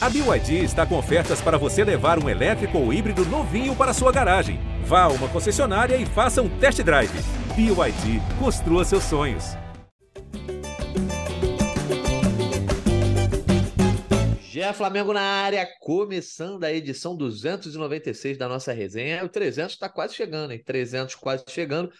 [0.00, 4.12] A BYD está com ofertas para você levar um elétrico ou híbrido novinho para sua
[4.12, 4.60] garagem.
[4.84, 7.10] Vá a uma concessionária e faça um test drive.
[7.56, 9.56] BYD, construa seus sonhos.
[14.52, 19.24] Já Flamengo na área, começando a edição 296 da nossa resenha.
[19.24, 20.62] O 300 está quase chegando, hein?
[20.64, 21.90] 300 quase chegando.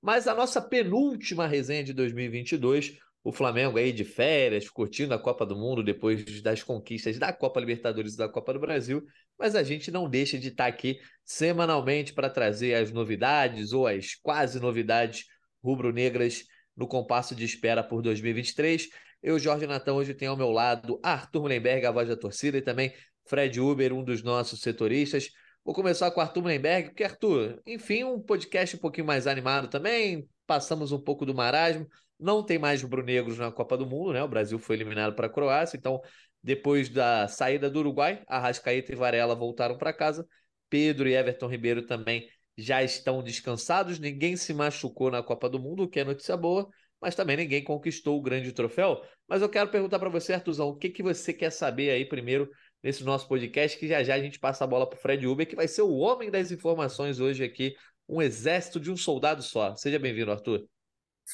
[0.00, 2.98] Mas a nossa penúltima resenha de 2022
[3.28, 7.60] o Flamengo aí de férias, curtindo a Copa do Mundo depois das conquistas da Copa
[7.60, 9.04] Libertadores e da Copa do Brasil,
[9.38, 14.14] mas a gente não deixa de estar aqui semanalmente para trazer as novidades ou as
[14.14, 15.26] quase novidades
[15.62, 18.88] rubro-negras no compasso de espera por 2023.
[19.22, 22.62] Eu, Jorge Natão, hoje tenho ao meu lado Arthur Mullenberg, a voz da torcida, e
[22.62, 22.94] também
[23.26, 25.28] Fred Uber, um dos nossos setoristas.
[25.62, 29.68] Vou começar com o Arthur Mullenberg, porque, Arthur, enfim, um podcast um pouquinho mais animado
[29.68, 31.86] também, passamos um pouco do marasmo,
[32.18, 34.22] não tem mais rubro-negros na Copa do Mundo, né?
[34.22, 36.00] O Brasil foi eliminado para a Croácia, então
[36.42, 40.26] depois da saída do Uruguai, Arrascaeta e Varela voltaram para casa.
[40.70, 43.98] Pedro e Everton Ribeiro também já estão descansados.
[43.98, 46.68] Ninguém se machucou na Copa do Mundo, o que é notícia boa,
[47.00, 49.00] mas também ninguém conquistou o grande troféu.
[49.26, 52.48] Mas eu quero perguntar para você, Artuzão, o que, que você quer saber aí primeiro
[52.82, 55.46] nesse nosso podcast, que já já a gente passa a bola para o Fred Uber,
[55.46, 57.74] que vai ser o homem das informações hoje aqui,
[58.08, 59.74] um exército de um soldado só.
[59.76, 60.77] Seja bem-vindo, Arthur.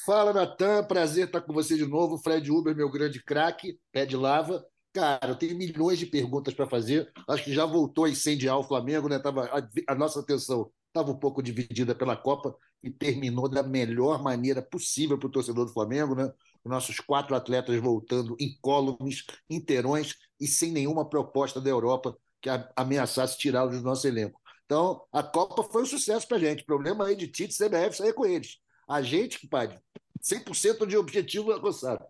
[0.03, 0.83] Fala, Natan.
[0.83, 2.17] Prazer estar com você de novo.
[2.17, 4.65] Fred Uber, meu grande craque, pé de lava.
[4.91, 7.11] Cara, eu tenho milhões de perguntas para fazer.
[7.27, 9.19] Acho que já voltou a incendiar o Flamengo, né?
[9.19, 14.21] Tava, a, a nossa atenção estava um pouco dividida pela Copa e terminou da melhor
[14.21, 16.31] maneira possível para o torcedor do Flamengo, né?
[16.63, 23.77] Nossos quatro atletas voltando incólumes, inteirões e sem nenhuma proposta da Europa que ameaçasse tirá-los
[23.77, 24.39] do nosso elenco.
[24.65, 26.65] Então, a Copa foi um sucesso para a gente.
[26.65, 28.64] Problema aí de Tite CBF sair com eles.
[28.87, 29.79] A gente, compadre,
[30.21, 32.05] 100% de objetivo alcançado.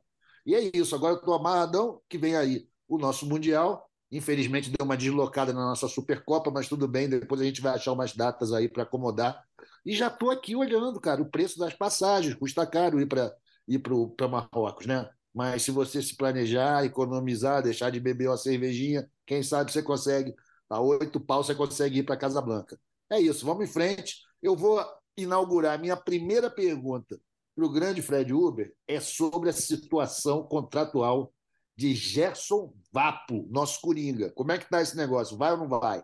[0.45, 0.95] E é isso.
[0.95, 3.89] Agora eu estou amarradão, que vem aí o nosso Mundial.
[4.11, 7.09] Infelizmente deu uma deslocada na nossa Supercopa, mas tudo bem.
[7.09, 9.43] Depois a gente vai achar umas datas aí para acomodar.
[9.85, 12.35] E já estou aqui olhando, cara, o preço das passagens.
[12.35, 13.33] Custa caro ir para
[13.67, 15.09] ir para Marrocos, né?
[15.33, 20.33] Mas se você se planejar, economizar, deixar de beber uma cervejinha, quem sabe você consegue.
[20.69, 22.79] A oito pau você consegue ir para Casa Blanca.
[23.09, 24.17] É isso, vamos em frente.
[24.41, 24.83] Eu vou
[25.17, 27.19] inaugurar, minha primeira pergunta
[27.55, 31.33] para o grande Fred Uber é sobre a situação contratual
[31.75, 34.31] de Gerson Vapo, nosso Coringa.
[34.31, 35.37] Como é que está esse negócio?
[35.37, 36.03] Vai ou não vai?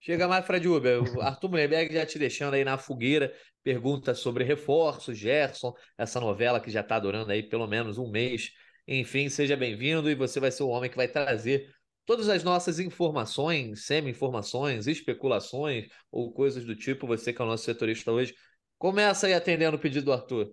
[0.00, 1.02] Chega mais, Fred Uber.
[1.16, 3.32] O Arthur Mullenberg já te deixando aí na fogueira.
[3.64, 8.52] Pergunta sobre reforços, Gerson, essa novela que já está durando aí pelo menos um mês.
[8.86, 11.68] Enfim, seja bem-vindo e você vai ser o homem que vai trazer
[12.08, 17.64] todas as nossas informações, semi-informações, especulações ou coisas do tipo, você que é o nosso
[17.64, 18.34] setorista hoje,
[18.78, 20.50] começa aí atendendo o pedido do Arthur.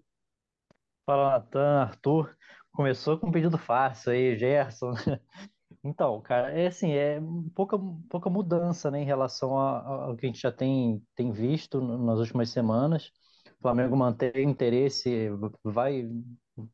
[1.05, 2.35] Fala, Natan, Arthur.
[2.73, 4.91] Começou com um pedido fácil aí, Gerson.
[5.83, 7.19] Então, cara, é assim, é
[7.53, 7.77] pouca,
[8.09, 12.49] pouca mudança, né, em relação ao que a gente já tem, tem visto nas últimas
[12.49, 13.11] semanas.
[13.59, 15.29] O Flamengo mantém interesse,
[15.63, 16.09] vai,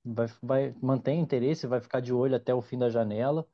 [0.06, 3.46] vai, vai manter interesse, vai ficar de olho até o fim da janela.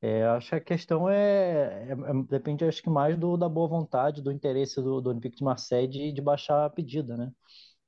[0.00, 3.66] É, acho que a questão é, é, é, depende, acho que mais do, da boa
[3.68, 7.32] vontade, do interesse do, do Olympique de Marseille de, de baixar a pedida, né?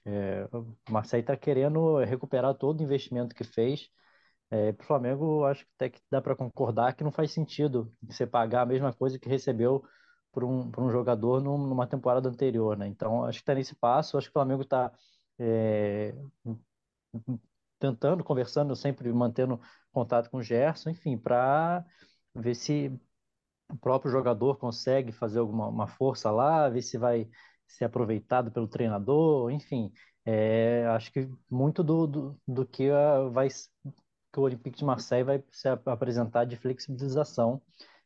[0.05, 3.89] É, o Marseille está querendo recuperar todo o investimento que fez.
[4.51, 7.95] É, para o Flamengo, acho que até que dá para concordar que não faz sentido
[8.03, 9.85] você pagar a mesma coisa que recebeu
[10.33, 12.89] por um, por um jogador num, numa temporada anterior, né?
[12.89, 14.19] Então, acho que está nesse passo.
[14.19, 14.93] Acho que o Flamengo está
[15.39, 16.15] é,
[17.79, 19.61] tentando, conversando, sempre mantendo
[19.93, 21.85] contato com o Gerson, enfim, para
[22.35, 22.91] ver se
[23.71, 27.29] o próprio jogador consegue fazer alguma uma força lá, ver se vai
[27.67, 29.93] ser aproveitado pelo treinador, enfim.
[30.25, 32.89] É, acho que muito do, do, do que
[33.33, 33.49] vai
[34.33, 37.63] que o Olympique de Marseille vai se apresentar de flexibilização,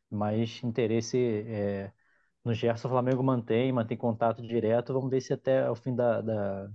[0.09, 1.17] mas interesse
[1.47, 1.93] é,
[2.43, 4.93] no Gerson o Flamengo mantém, mantém contato direto.
[4.93, 6.67] Vamos ver se até o fim da, da,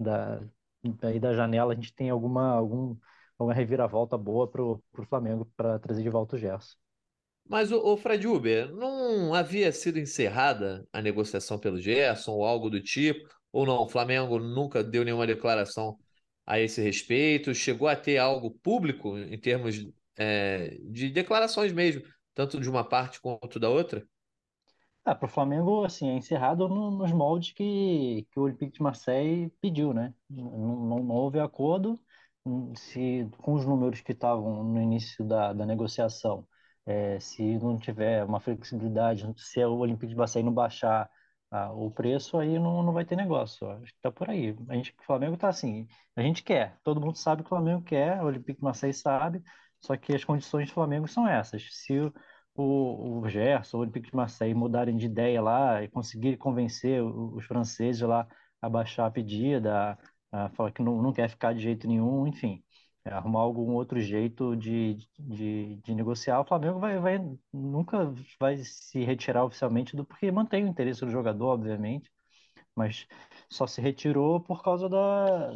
[0.00, 0.40] da,
[0.82, 2.96] da, da janela a gente tem alguma, algum
[3.38, 6.76] uma reviravolta boa para o Flamengo para trazer de volta o Gerson.
[7.46, 12.70] Mas o, o Fred Uber, não havia sido encerrada a negociação pelo Gerson ou algo
[12.70, 13.28] do tipo?
[13.52, 13.82] Ou não?
[13.82, 15.98] O Flamengo nunca deu nenhuma declaração
[16.46, 17.54] a esse respeito?
[17.54, 22.02] Chegou a ter algo público em termos é, de declarações mesmo,
[22.34, 24.06] tanto de uma parte quanto da outra?
[25.04, 28.82] Ah, para o Flamengo, assim, é encerrado no, nos moldes que, que o Olympique de
[28.82, 30.14] Marseille pediu, né?
[30.30, 32.00] Não, não, não houve acordo,
[32.76, 36.46] se com os números que estavam no início da, da negociação,
[36.86, 41.10] é, se não tiver uma flexibilidade, se o Olympique de Marseille não baixar
[41.50, 43.70] ah, o preço, aí não, não vai ter negócio.
[43.70, 44.54] Acho que tá por aí.
[44.68, 45.86] A gente, o Flamengo tá assim,
[46.16, 49.42] a gente quer, todo mundo sabe que o Flamengo quer, o Olympique de Marseille sabe,
[49.80, 51.62] Só que as condições do Flamengo são essas.
[51.72, 51.98] Se
[52.54, 57.44] o, o Gerson, o Olympique de Marseille mudarem de ideia lá e conseguirem convencer os
[57.46, 58.26] franceses lá
[58.60, 59.98] a baixar a pedida,
[60.34, 62.62] a, a falar que não, não quer ficar de jeito nenhum, enfim,
[63.04, 67.18] é, arrumar algum outro jeito de, de, de, negociar, o Flamengo vai, vai,
[67.52, 72.10] nunca vai se retirar oficialmente do porque mantém o interesse do jogador, obviamente,
[72.76, 73.06] mas
[73.48, 75.50] só se retirou por causa da,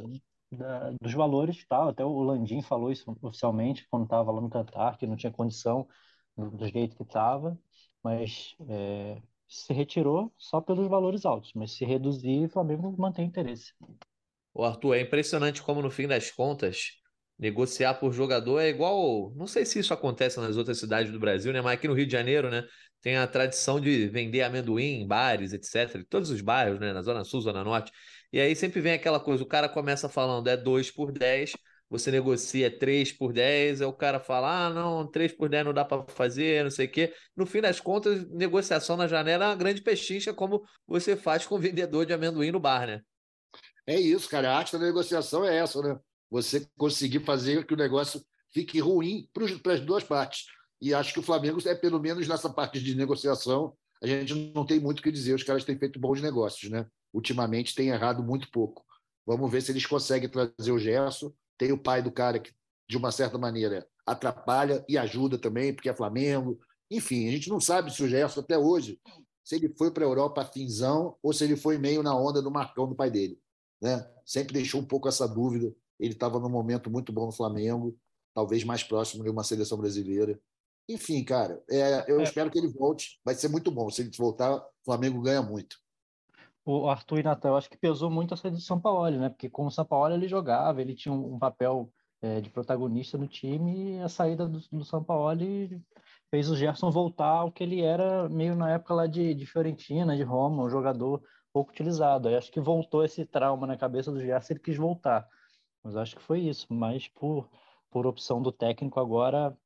[0.52, 1.88] da dos valores tal.
[1.88, 5.88] Até o Landim falou isso oficialmente quando estava lá no Qatar, que não tinha condição
[6.36, 7.58] do jeito que estava,
[8.02, 13.74] mas é, se retirou só pelos valores altos, mas se reduzir, o Flamengo mantém interesse.
[14.58, 16.98] O Arthur, é impressionante como no fim das contas
[17.38, 19.32] negociar por jogador é igual.
[19.36, 21.60] Não sei se isso acontece nas outras cidades do Brasil, né?
[21.60, 22.64] Mas aqui no Rio de Janeiro, né?
[23.00, 26.04] Tem a tradição de vender amendoim em bares, etc.
[26.10, 26.92] Todos os bairros, né?
[26.92, 27.92] Na Zona Sul, Zona Norte.
[28.32, 31.52] E aí sempre vem aquela coisa: o cara começa falando é 2 por 10,
[31.88, 35.72] você negocia 3 por 10, aí o cara fala: ah, não, 3 por 10 não
[35.72, 37.14] dá para fazer, não sei o quê.
[37.36, 41.54] No fim das contas, negociação na janela é uma grande pechincha, como você faz com
[41.54, 43.02] o vendedor de amendoim no bar, né?
[43.88, 44.52] É isso, cara.
[44.52, 45.98] A arte da negociação é essa, né?
[46.30, 50.46] você conseguir fazer que o negócio fique ruim para as duas partes.
[50.80, 54.64] E acho que o Flamengo é, pelo menos nessa parte de negociação, a gente não
[54.64, 55.34] tem muito o que dizer.
[55.34, 56.86] Os caras têm feito bons negócios, né?
[57.12, 58.84] Ultimamente tem errado muito pouco.
[59.26, 61.32] Vamos ver se eles conseguem trazer o Gerson.
[61.56, 62.52] Tem o pai do cara que,
[62.88, 66.60] de uma certa maneira, atrapalha e ajuda também, porque é Flamengo.
[66.90, 69.00] Enfim, a gente não sabe se o Gerson, até hoje,
[69.42, 72.50] se ele foi para a Europa finzão ou se ele foi meio na onda do
[72.50, 73.38] Marcão do pai dele.
[73.80, 74.08] Né?
[74.24, 77.96] Sempre deixou um pouco essa dúvida ele estava num momento muito bom no Flamengo,
[78.32, 80.38] talvez mais próximo de uma seleção brasileira.
[80.88, 82.22] Enfim, cara, é, eu é.
[82.22, 83.20] espero que ele volte.
[83.24, 83.90] Vai ser muito bom.
[83.90, 85.76] Se ele voltar, o Flamengo ganha muito.
[86.64, 89.28] O Arthur e Natal, acho que pesou muito a saída do São Paulo, né?
[89.28, 91.90] Porque com o São Paulo ele jogava, ele tinha um, papel
[92.22, 95.40] é, de protagonista no time, e a saída do, do São Paulo
[96.30, 100.14] fez o Gerson voltar ao que ele era meio na época lá de, de Fiorentina,
[100.14, 101.22] de Roma, um jogador
[101.58, 102.28] pouco utilizado.
[102.28, 105.28] Aí acho que voltou esse trauma na cabeça do Gerson, ele quis voltar.
[105.82, 106.72] Mas acho que foi isso.
[106.72, 107.48] Mas por,
[107.90, 109.56] por opção do técnico agora,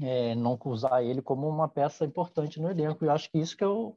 [0.00, 3.04] é, não usar ele como uma peça importante no elenco.
[3.04, 3.94] E acho que isso que o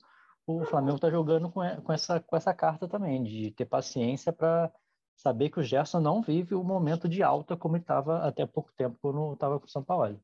[0.65, 4.69] Flamengo está jogando com, com, essa, com essa carta também, de ter paciência para
[5.15, 8.97] saber que o Gerson não vive o momento de alta como estava até pouco tempo
[9.01, 10.19] quando estava com o São Paulo.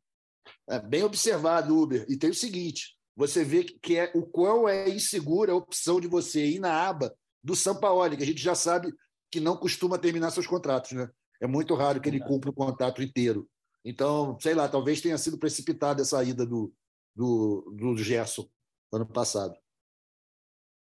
[0.68, 2.06] É bem observado, Uber.
[2.10, 6.08] E tem o seguinte: você vê que é o quão é insegura a opção de
[6.08, 7.12] você ir na aba
[7.44, 8.94] do São Paulo, que a gente já sabe
[9.32, 11.10] que não costuma terminar seus contratos, né?
[11.42, 13.50] É muito raro que ele cumpra o contrato inteiro.
[13.84, 16.72] Então, sei lá, talvez tenha sido precipitada a saída do,
[17.16, 18.48] do, do Gerson
[18.94, 19.56] ano passado.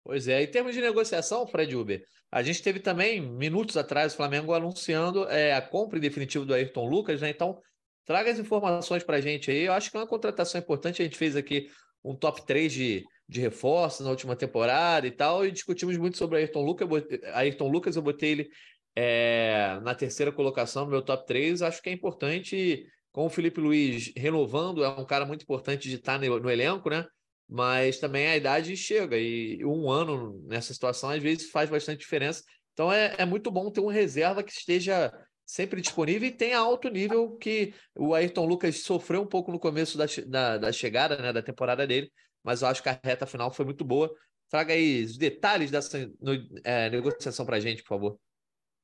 [0.06, 4.18] Pois é, em termos de negociação, Fred Uber, a gente teve também, minutos atrás, o
[4.18, 7.30] Flamengo anunciando é, a compra definitiva do Ayrton Lucas, né?
[7.30, 7.62] Então,
[8.06, 9.66] traga as informações para a gente aí.
[9.66, 11.02] Eu acho que é uma contratação importante.
[11.02, 11.70] A gente fez aqui
[12.04, 16.38] um top 3 de, de reforços na última temporada e tal, e discutimos muito sobre
[16.38, 16.88] Ayrton Lucas.
[17.34, 18.50] Ayrton Lucas, eu botei ele
[18.96, 21.62] é, na terceira colocação no meu top 3.
[21.62, 25.96] Acho que é importante, com o Felipe Luiz renovando, é um cara muito importante de
[25.96, 27.06] estar no, no elenco, né?
[27.48, 32.44] Mas também a idade chega, e um ano nessa situação às vezes faz bastante diferença.
[32.74, 35.12] Então é, é muito bom ter um reserva que esteja
[35.54, 39.96] sempre disponível e tenha alto nível que o Ayrton Lucas sofreu um pouco no começo
[39.96, 42.12] da, da, da chegada, né, da temporada dele,
[42.44, 44.12] mas eu acho que a reta final foi muito boa.
[44.50, 46.34] Traga aí os detalhes dessa no,
[46.64, 48.20] é, negociação para a gente, por favor.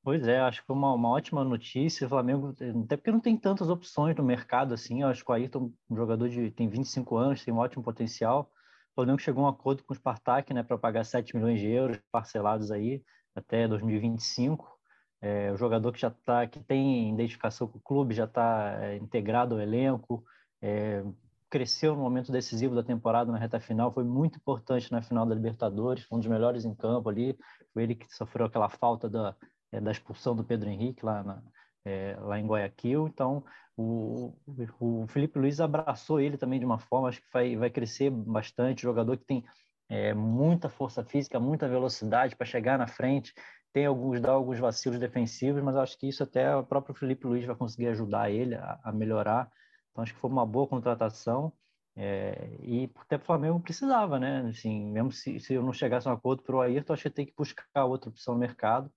[0.04, 2.06] Pois é, acho que foi uma, uma ótima notícia.
[2.06, 5.02] O Flamengo, até porque não tem tantas opções no mercado assim.
[5.02, 8.52] Eu acho que o Ayrton, um jogador de tem 25 anos, tem um ótimo potencial.
[8.92, 11.68] O Flamengo chegou a um acordo com o Spartak, né, para pagar 7 milhões de
[11.68, 13.04] euros parcelados aí
[13.36, 14.79] até 2025.
[15.22, 18.98] É, o jogador que já tá, que tem identificação com o clube, já está é,
[18.98, 20.24] integrado ao elenco,
[20.62, 21.04] é,
[21.50, 25.34] cresceu no momento decisivo da temporada na reta final, foi muito importante na final da
[25.34, 27.38] Libertadores, um dos melhores em campo ali.
[27.74, 29.36] Foi ele que sofreu aquela falta da,
[29.72, 31.44] é, da expulsão do Pedro Henrique lá, na,
[31.84, 33.08] é, lá em Guayaquil.
[33.08, 33.44] Então,
[33.76, 34.34] o,
[34.80, 38.84] o Felipe Luiz abraçou ele também de uma forma, acho que vai, vai crescer bastante.
[38.84, 39.44] Jogador que tem
[39.90, 43.34] é, muita força física, muita velocidade para chegar na frente.
[43.74, 47.46] Tem alguns, dá alguns vacilos defensivos, mas acho que isso até o próprio Felipe Luiz
[47.46, 49.52] vai conseguir ajudar ele a, a melhorar.
[49.92, 51.54] Então, acho que foi uma boa contratação.
[51.96, 54.48] É, e até o Flamengo precisava, né?
[54.50, 57.10] Assim, mesmo se, se eu não chegasse a um acordo para o Ayrton, acho que
[57.10, 58.92] tem que buscar outra opção no mercado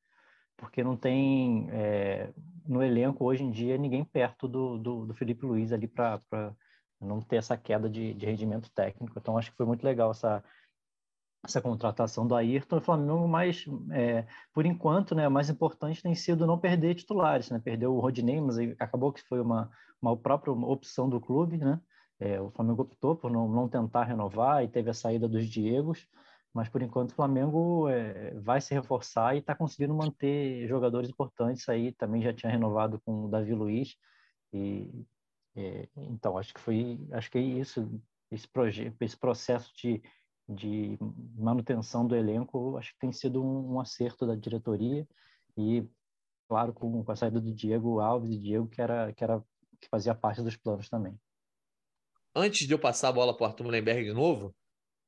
[0.63, 2.33] porque não tem é,
[2.65, 6.21] no elenco hoje em dia ninguém perto do, do, do Felipe Luiz ali para
[7.01, 9.19] não ter essa queda de, de rendimento técnico.
[9.19, 10.43] Então acho que foi muito legal essa,
[11.45, 16.47] essa contratação do Ayrton, o Flamengo mais, é, por enquanto, né, mais importante tem sido
[16.47, 19.71] não perder titulares, né, perdeu o Rodinei, mas acabou que foi uma,
[20.01, 21.81] uma própria opção do clube, né,
[22.21, 26.07] é, o Flamengo optou por não, não tentar renovar e teve a saída dos Diegos,
[26.55, 31.69] mas por enquanto o Flamengo é, vai se reforçar e está conseguindo manter jogadores importantes
[31.69, 33.97] aí, também já tinha renovado com o Davi Luiz,
[34.53, 34.89] e
[35.57, 37.91] é, então acho que foi, acho que é isso,
[38.31, 40.01] esse, projeto, esse processo de
[40.55, 40.99] de
[41.37, 45.07] manutenção do elenco, acho que tem sido um, um acerto da diretoria
[45.57, 45.85] e,
[46.49, 49.43] claro, com, com, a saída do Diego Alves e Diego, que era, que era
[49.81, 51.19] que fazia parte dos planos também.
[52.35, 54.55] Antes de eu passar a bola para o Arthur Mullenberg de novo,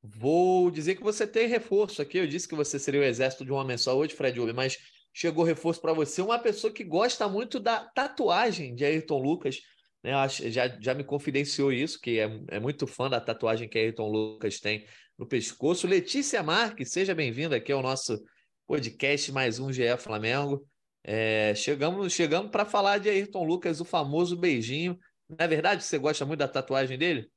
[0.02, 2.18] vou dizer que você tem reforço aqui.
[2.18, 4.76] Eu disse que você seria o exército de um homem só hoje, Fred Uber, mas
[5.12, 6.20] chegou reforço para você.
[6.20, 9.60] Uma pessoa que gosta muito da tatuagem de Ayrton Lucas.
[10.02, 10.12] Né?
[10.28, 14.60] Já, já me confidenciou isso, que é, é muito fã da tatuagem que Ayrton Lucas
[14.60, 14.84] tem
[15.18, 15.86] no pescoço.
[15.86, 18.22] Letícia Marques, seja bem-vinda aqui ao nosso
[18.66, 20.66] podcast, mais um GE Flamengo.
[21.02, 24.98] É, chegamos chegamos para falar de Ayrton Lucas, o famoso beijinho.
[25.28, 27.30] Não é verdade você gosta muito da tatuagem dele?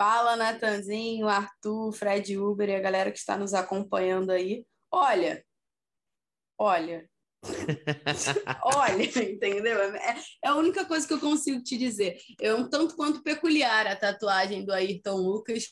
[0.00, 4.64] Fala, Natanzinho, Arthur, Fred Uber e a galera que está nos acompanhando aí.
[4.90, 5.44] Olha,
[6.56, 7.08] olha,
[8.62, 9.80] Olha, entendeu?
[9.80, 12.16] É, é, a única coisa que eu consigo te dizer.
[12.40, 15.64] É um tanto quanto peculiar a tatuagem do Ayrton Lucas,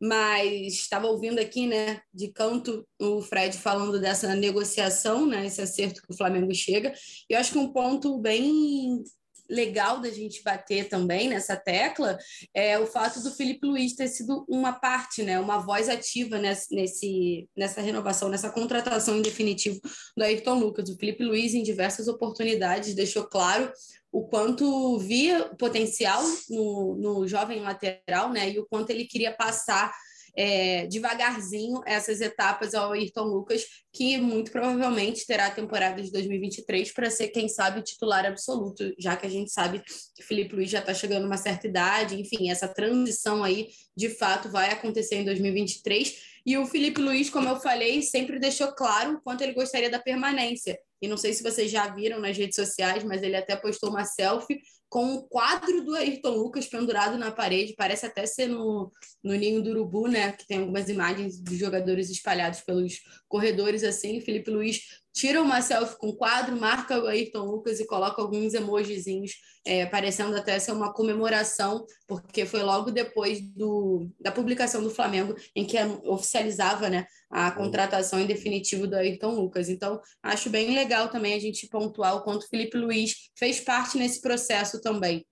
[0.00, 6.00] mas estava ouvindo aqui, né, de canto, o Fred falando dessa negociação, né, esse acerto
[6.00, 6.94] que o Flamengo chega.
[7.28, 9.02] E eu acho que um ponto bem
[9.50, 12.16] legal da gente bater também nessa tecla
[12.54, 17.48] é o fato do Felipe Luiz ter sido uma parte, né, uma voz ativa nesse,
[17.56, 19.80] nessa renovação, nessa contratação em definitivo
[20.16, 20.88] do Ayrton Lucas.
[20.88, 23.70] O Felipe Luiz, em diversas oportunidades, deixou claro
[24.12, 29.92] o quanto via potencial no, no jovem lateral, né, e o quanto ele queria passar
[30.36, 36.92] é, devagarzinho essas etapas ao Ayrton Lucas, que muito provavelmente terá a temporada de 2023
[36.92, 39.82] para ser, quem sabe, titular absoluto, já que a gente sabe
[40.14, 44.48] que Felipe Luiz já está chegando uma certa idade, enfim, essa transição aí de fato
[44.50, 46.29] vai acontecer em 2023.
[46.44, 49.98] E o Felipe Luiz, como eu falei, sempre deixou claro o quanto ele gostaria da
[49.98, 50.78] permanência.
[51.02, 54.04] E não sei se vocês já viram nas redes sociais, mas ele até postou uma
[54.04, 58.90] selfie com um quadro do Ayrton Lucas pendurado na parede, parece até ser no,
[59.22, 60.32] no Ninho do Urubu, né?
[60.32, 64.20] Que tem algumas imagens de jogadores espalhados pelos corredores assim.
[64.20, 64.80] Felipe Luiz
[65.12, 69.32] tira uma selfie com o quadro, marca o Ayrton Lucas e coloca alguns emojizinhos,
[69.64, 75.34] é, parecendo até ser uma comemoração, porque foi logo depois do, da publicação do Flamengo,
[75.54, 79.68] em que oficializava né, a contratação em definitivo do Ayrton Lucas.
[79.68, 83.98] Então, acho bem legal também a gente pontuar o quanto o Felipe Luiz fez parte
[83.98, 85.26] nesse processo também.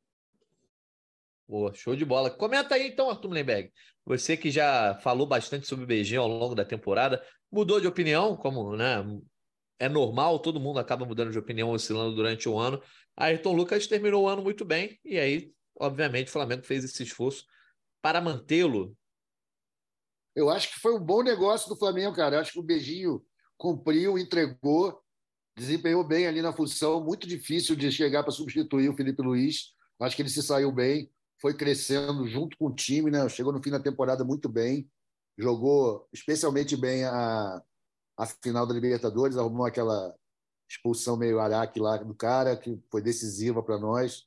[1.48, 2.30] Boa, show de bola.
[2.30, 3.72] Comenta aí então, Arthur Lemberg.
[4.04, 8.36] Você que já falou bastante sobre o beijinho ao longo da temporada, mudou de opinião,
[8.36, 9.02] como né,
[9.78, 12.82] é normal, todo mundo acaba mudando de opinião, oscilando durante o ano.
[13.16, 17.44] Ayrton Lucas terminou o ano muito bem, e aí, obviamente, o Flamengo fez esse esforço
[18.02, 18.96] para mantê-lo.
[20.34, 22.36] Eu acho que foi um bom negócio do Flamengo, cara.
[22.36, 23.22] Eu acho que o Beijinho
[23.56, 25.00] cumpriu, entregou,
[25.56, 27.02] desempenhou bem ali na função.
[27.02, 29.74] Muito difícil de chegar para substituir o Felipe Luiz.
[30.00, 33.28] Acho que ele se saiu bem, foi crescendo junto com o time, né?
[33.28, 34.88] Chegou no fim da temporada muito bem,
[35.36, 37.60] jogou especialmente bem a,
[38.18, 40.12] a final da Libertadores, arrumou aquela
[40.68, 44.26] expulsão meio araque lá do cara, que foi decisiva para nós.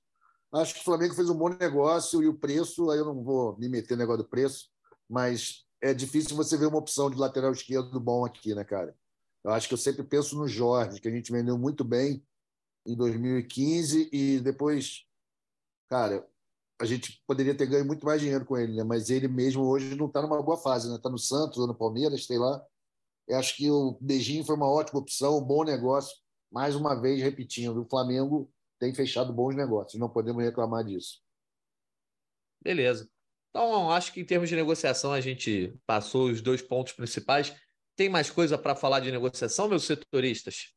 [0.54, 3.58] Acho que o Flamengo fez um bom negócio e o preço, aí eu não vou
[3.58, 4.70] me meter no negócio do preço,
[5.10, 8.96] mas é difícil você ver uma opção de lateral esquerdo bom aqui, né, cara?
[9.44, 12.26] Eu acho que eu sempre penso no Jorge, que a gente vendeu muito bem
[12.86, 15.06] em 2015 e depois,
[15.90, 16.26] cara,
[16.80, 18.84] a gente poderia ter ganho muito mais dinheiro com ele, né?
[18.84, 20.96] Mas ele mesmo hoje não está numa boa fase, né?
[20.96, 22.64] Está no Santos ou no Palmeiras, sei lá.
[23.28, 26.16] Eu acho que o Beijinho foi uma ótima opção, um bom negócio.
[26.52, 31.22] Mais uma vez, repetindo, o Flamengo tem fechado bons negócios, não podemos reclamar disso.
[32.62, 33.10] Beleza.
[33.50, 37.56] Então, acho que em termos de negociação, a gente passou os dois pontos principais.
[37.96, 40.74] Tem mais coisa para falar de negociação, meus setoristas?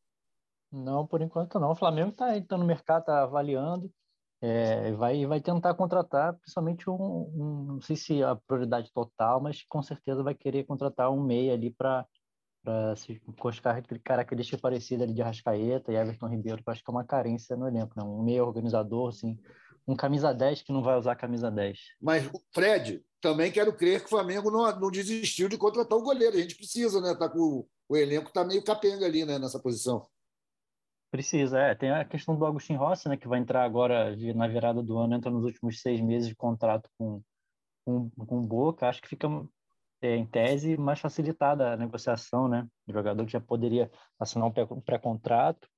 [0.70, 1.70] Não, por enquanto não.
[1.70, 3.90] O Flamengo está tá no mercado, está avaliando,
[4.40, 9.62] é, vai, vai tentar contratar, principalmente um, um, não sei se a prioridade total, mas
[9.62, 12.04] com certeza vai querer contratar um meia ali para
[12.96, 16.90] se, com as características parecidas ali de Arrascaeta e Everton Ribeiro, que eu acho que
[16.90, 18.04] é uma carência no elenco, né?
[18.04, 19.38] um meio organizador, assim,
[19.86, 21.78] um camisa 10 que não vai usar camisa 10.
[22.00, 26.36] Mas, Fred, também quero crer que o Flamengo não, não desistiu de contratar o goleiro.
[26.36, 27.14] A gente precisa, né?
[27.14, 30.06] Tá com, o elenco está meio capenga ali, né, nessa posição.
[31.10, 31.74] Precisa, é.
[31.74, 35.14] Tem a questão do Agostinho Rossi, né, que vai entrar agora na virada do ano,
[35.14, 37.22] entra nos últimos seis meses de contrato com,
[37.84, 38.88] com, com Boca.
[38.88, 39.28] Acho que fica
[40.08, 42.66] em tese, mais facilitada a negociação, né?
[42.86, 45.68] O jogador que já poderia assinar um pré-contrato.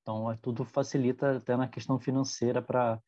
[0.00, 3.00] Então, é, tudo facilita até na questão financeira para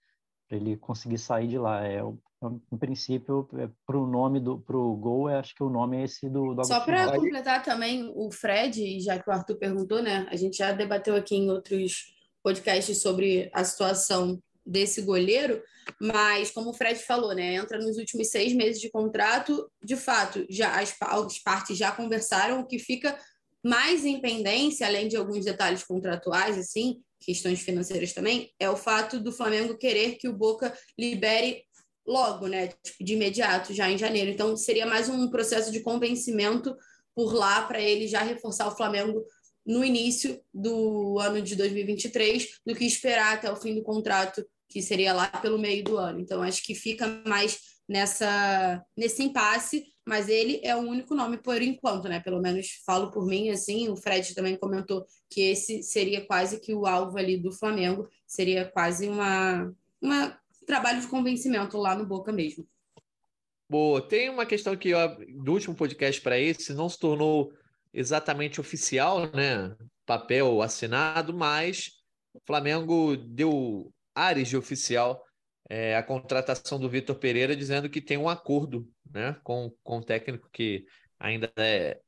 [0.51, 1.85] ele conseguir sair de lá.
[1.85, 5.97] É, no princípio, é, para o nome do pro gol, é, acho que o nome
[5.97, 10.03] é esse do, do Só para completar também o Fred, já que o Arthur perguntou,
[10.03, 10.27] né?
[10.31, 15.63] A gente já debateu aqui em outros podcasts sobre a situação desse goleiro,
[16.01, 20.47] mas como o Fred falou, né, entra nos últimos seis meses de contrato, de fato,
[20.49, 23.19] já as, as partes já conversaram, o que fica
[23.63, 29.19] mais em pendência, além de alguns detalhes contratuais, assim, questões financeiras também, é o fato
[29.19, 31.65] do Flamengo querer que o Boca libere
[32.07, 34.31] logo, né, tipo, de imediato, já em janeiro.
[34.31, 36.77] Então, seria mais um processo de convencimento
[37.15, 39.25] por lá para ele já reforçar o Flamengo
[39.65, 44.83] no início do ano de 2023 do que esperar até o fim do contrato que
[44.83, 46.21] seria lá pelo meio do ano.
[46.21, 51.61] Então, acho que fica mais nessa nesse impasse, mas ele é o único nome por
[51.61, 52.21] enquanto, né?
[52.21, 53.89] Pelo menos falo por mim, assim.
[53.89, 58.65] O Fred também comentou que esse seria quase que o alvo ali do Flamengo, seria
[58.65, 62.67] quase uma, uma trabalho de convencimento lá no Boca mesmo.
[63.69, 64.93] Boa, tem uma questão que
[65.43, 67.53] do último podcast para esse não se tornou
[67.93, 69.75] exatamente oficial, né?
[70.05, 71.93] Papel assinado, mas
[72.35, 75.23] o Flamengo deu ares de oficial
[75.69, 80.05] é, a contratação do Vitor Pereira, dizendo que tem um acordo né, com, com o
[80.05, 80.85] técnico que
[81.19, 81.99] ainda é,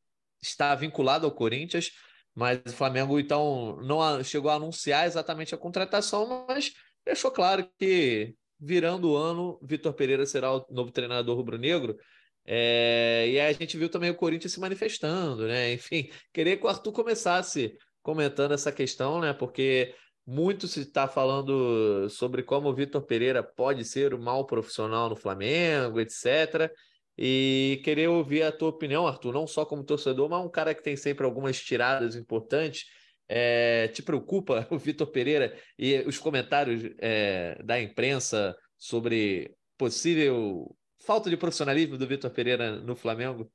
[0.42, 1.90] está vinculado ao Corinthians,
[2.34, 6.72] mas o Flamengo então não chegou a anunciar exatamente a contratação, mas
[7.04, 11.96] deixou claro que virando o ano, Vitor Pereira será o novo treinador rubro-negro.
[12.44, 15.72] É, e aí a gente viu também o Corinthians se manifestando, né?
[15.72, 19.32] Enfim, queria que o Arthur começasse comentando essa questão, né?
[19.32, 19.94] Porque
[20.26, 25.14] muito se está falando sobre como o Vitor Pereira pode ser um mau profissional no
[25.14, 26.70] Flamengo, etc.
[27.16, 30.82] E queria ouvir a tua opinião, Arthur, não só como torcedor, mas um cara que
[30.82, 32.86] tem sempre algumas tiradas importantes.
[33.28, 41.30] É, te preocupa o Vitor Pereira e os comentários é, da imprensa sobre possível falta
[41.30, 43.50] de profissionalismo do Vitor Pereira no Flamengo?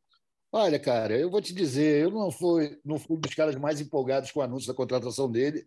[0.52, 4.32] Olha, cara, eu vou te dizer, eu não fui, não fui dos caras mais empolgados
[4.32, 5.66] com o anúncio da contratação dele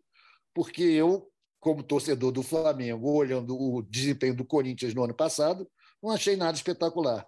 [0.55, 1.29] porque eu,
[1.61, 5.69] como torcedor do Flamengo, olhando o desempenho do Corinthians no ano passado,
[6.03, 7.27] não achei nada espetacular.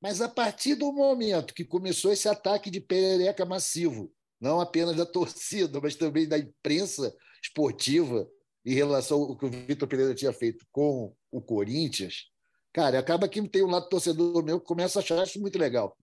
[0.00, 5.06] Mas a partir do momento que começou esse ataque de perereca massivo, não apenas da
[5.06, 8.28] torcida, mas também da imprensa esportiva,
[8.64, 12.26] em relação ao que o Vitor Pereira tinha feito com o Corinthians,
[12.72, 15.96] cara, acaba que tem um lado torcedor meu que começa a achar isso muito legal.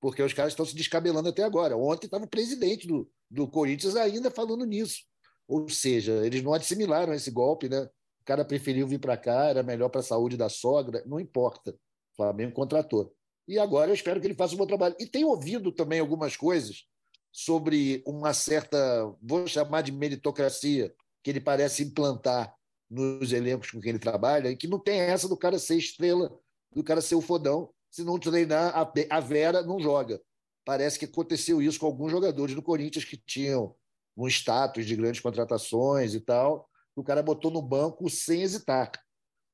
[0.00, 1.76] Porque os caras estão se descabelando até agora.
[1.76, 5.02] Ontem estava o presidente do, do Corinthians ainda falando nisso.
[5.50, 7.80] Ou seja, eles não assimilaram esse golpe, né?
[7.82, 11.72] O cara preferiu vir para cá, era melhor para a saúde da sogra, não importa.
[11.72, 13.12] O Flamengo contratou.
[13.48, 14.94] E agora eu espero que ele faça um bom trabalho.
[15.00, 16.84] E tenho ouvido também algumas coisas
[17.32, 22.54] sobre uma certa, vou chamar de meritocracia, que ele parece implantar
[22.88, 26.32] nos elencos com quem ele trabalha, e que não tem essa do cara ser estrela,
[26.72, 27.70] do cara ser o fodão.
[27.90, 28.72] Se não treinar,
[29.10, 30.22] a Vera não joga.
[30.64, 33.74] Parece que aconteceu isso com alguns jogadores do Corinthians que tinham
[34.24, 38.90] um status de grandes contratações e tal, o cara botou no banco sem hesitar.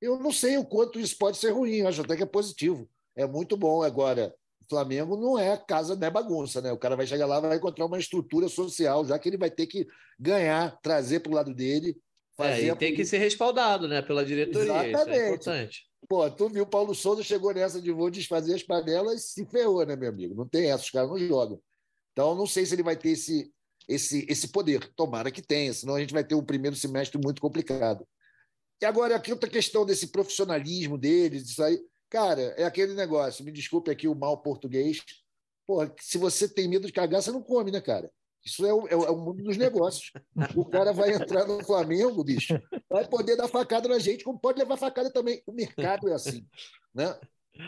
[0.01, 2.89] Eu não sei o quanto isso pode ser ruim, acho até que é positivo.
[3.17, 3.83] É muito bom.
[3.83, 6.73] Agora, o Flamengo não é casa, não é bagunça, né?
[6.73, 9.67] O cara vai chegar lá vai encontrar uma estrutura social, já que ele vai ter
[9.67, 9.87] que
[10.19, 11.97] ganhar, trazer para o lado dele.
[12.37, 14.89] Fazer é, e tem que ser respaldado, né, pela diretoria.
[14.89, 15.01] Exatamente.
[15.01, 15.87] Isso é importante.
[16.09, 19.47] Pô, tu viu, o Paulo Souza chegou nessa de vou desfazer as panelas e se
[19.47, 20.35] ferrou, né, meu amigo?
[20.35, 21.61] Não tem essa, os caras não jogam.
[22.13, 23.51] Então, não sei se ele vai ter esse,
[23.89, 24.93] esse, esse poder.
[24.95, 28.07] Tomara que tenha, senão a gente vai ter um primeiro semestre muito complicado.
[28.81, 31.81] E agora, aqui outra questão desse profissionalismo deles, isso aí.
[32.09, 35.03] Cara, é aquele negócio, me desculpe aqui o mal português.
[35.67, 38.11] Porra, se você tem medo de cagar, você não come, né, cara?
[38.45, 40.13] Isso é o, é o, mundo dos negócios.
[40.55, 42.55] O cara vai entrar no Flamengo, bicho,
[42.89, 45.43] vai poder dar facada na gente, como pode levar facada também.
[45.45, 46.47] O mercado é assim,
[46.95, 47.19] né?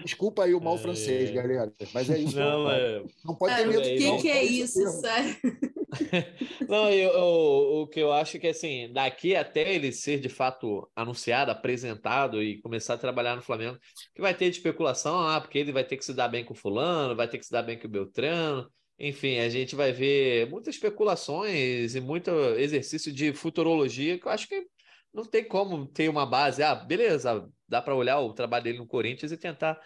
[0.05, 0.79] Desculpa aí o mal é...
[0.79, 2.37] francês, galera, mas é isso.
[2.37, 3.03] Não, é...
[3.25, 3.81] não pode ter medo.
[3.81, 5.37] O que, que é isso, sério?
[6.69, 10.89] Não, eu, eu, o que eu acho que assim, daqui até ele ser de fato
[10.95, 13.79] anunciado, apresentado e começar a trabalhar no Flamengo,
[14.15, 16.53] que vai ter de especulação, ah, porque ele vai ter que se dar bem com
[16.53, 18.71] o fulano, vai ter que se dar bem com o Beltrano.
[18.99, 24.49] Enfim, a gente vai ver muitas especulações e muito exercício de futurologia que eu acho
[24.49, 24.67] que
[25.13, 26.63] não tem como ter uma base.
[26.63, 29.81] Ah, beleza, dá para olhar o trabalho dele no Corinthians e tentar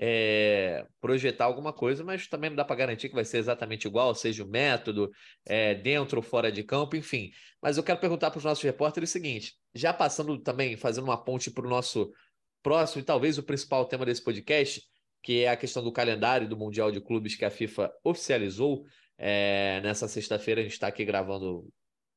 [0.00, 4.14] é, projetar alguma coisa, mas também não dá para garantir que vai ser exatamente igual,
[4.14, 5.10] seja o método,
[5.44, 7.30] é, dentro ou fora de campo, enfim.
[7.60, 11.22] Mas eu quero perguntar para os nossos repórteres o seguinte: já passando também, fazendo uma
[11.22, 12.12] ponte para o nosso
[12.62, 14.82] próximo e talvez o principal tema desse podcast,
[15.22, 18.84] que é a questão do calendário do Mundial de Clubes que a FIFA oficializou.
[19.20, 21.68] É, nessa sexta-feira, a gente está aqui gravando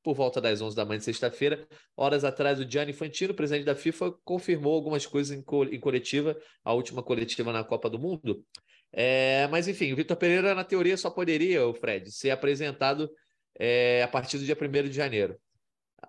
[0.03, 1.67] por volta das 11 da manhã de sexta-feira.
[1.95, 6.73] Horas atrás, o Gianni Infantino, presidente da FIFA, confirmou algumas coisas em, em coletiva, a
[6.73, 8.43] última coletiva na Copa do Mundo.
[8.91, 13.09] É, mas, enfim, o Vitor Pereira, na teoria, só poderia, o Fred, ser apresentado
[13.57, 15.39] é, a partir do dia 1 de janeiro.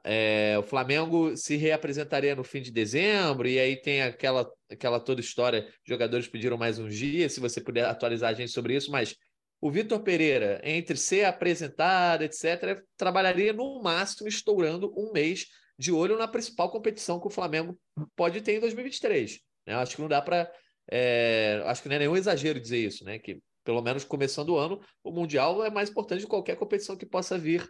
[0.04, 5.20] É, o Flamengo se reapresentaria no fim de dezembro, e aí tem aquela, aquela toda
[5.20, 7.32] história: jogadores pediram mais uns dias.
[7.32, 9.14] Se você puder atualizar a gente sobre isso, mas
[9.62, 15.46] o Vitor Pereira, entre ser apresentado, etc., trabalharia no máximo estourando um mês
[15.78, 17.78] de olho na principal competição que o Flamengo
[18.16, 19.38] pode ter em 2023.
[19.64, 19.74] Né?
[19.76, 20.50] Acho que não dá para.
[20.90, 23.20] É, acho que não é nenhum exagero dizer isso, né?
[23.20, 27.06] Que pelo menos começando o ano, o Mundial é mais importante de qualquer competição que
[27.06, 27.64] possa vir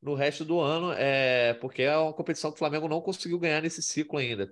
[0.00, 3.60] no resto do ano, é, porque é uma competição que o Flamengo não conseguiu ganhar
[3.60, 4.50] nesse ciclo ainda.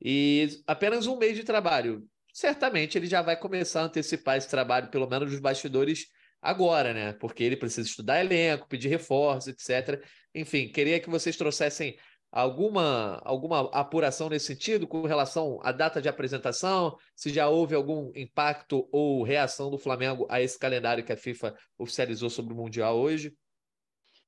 [0.00, 2.06] E apenas um mês de trabalho.
[2.32, 6.06] Certamente ele já vai começar a antecipar esse trabalho, pelo menos dos bastidores,
[6.40, 7.12] agora, né?
[7.14, 10.02] Porque ele precisa estudar elenco, pedir reforço, etc.
[10.34, 11.96] Enfim, queria que vocês trouxessem
[12.32, 18.12] alguma, alguma apuração nesse sentido com relação à data de apresentação, se já houve algum
[18.14, 22.96] impacto ou reação do Flamengo a esse calendário que a FIFA oficializou sobre o Mundial
[22.96, 23.34] hoje?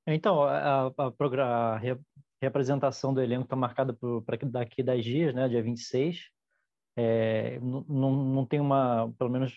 [0.07, 1.81] Então, a, a, a,
[2.41, 3.97] representação do elenco está marcada
[4.27, 6.29] para daqui 10 dias, né, dia 26.
[6.97, 9.57] É, não, não tem uma, pelo menos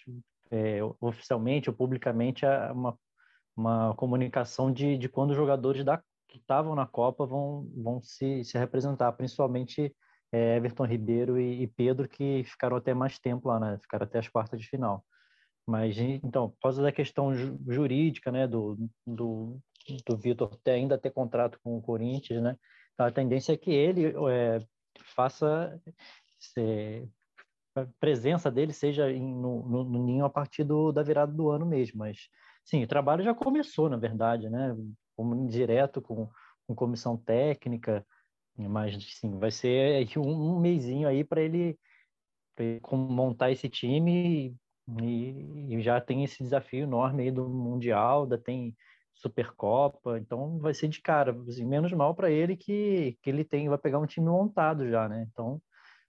[0.51, 2.97] é, oficialmente ou publicamente, uma,
[3.55, 8.43] uma comunicação de, de quando os jogadores da, que estavam na Copa vão, vão se,
[8.43, 9.95] se representar, principalmente
[10.31, 14.19] é, Everton Ribeiro e, e, Pedro, que ficaram até mais tempo lá, né, ficaram até
[14.19, 15.03] as quartas de final.
[15.67, 17.33] Mas, então, por causa da questão
[17.67, 19.59] jurídica, né, do, do,
[20.05, 22.55] do Vitor ter, ainda ter contrato com o Corinthians, né?
[22.97, 24.59] A tendência é que ele é,
[25.15, 25.79] faça
[26.39, 27.24] se, a
[27.99, 31.65] presença dele seja em, no, no, no, ninho a partir do, da virada do ano
[31.65, 31.99] mesmo.
[31.99, 32.29] Mas,
[32.63, 34.75] sim, o trabalho já começou, na verdade, né?
[35.15, 36.29] Como direto com,
[36.67, 38.05] com comissão técnica,
[38.57, 41.77] mas, sim, vai ser um, um mêsinho aí para ele,
[42.57, 44.55] ele montar esse time
[45.01, 48.75] e, e, já tem esse desafio enorme aí do Mundial, ainda tem
[49.15, 51.35] Supercopa, então vai ser de cara.
[51.47, 55.09] Assim, menos mal para ele que, que ele tem, vai pegar um time montado já,
[55.09, 55.27] né?
[55.31, 55.61] Então,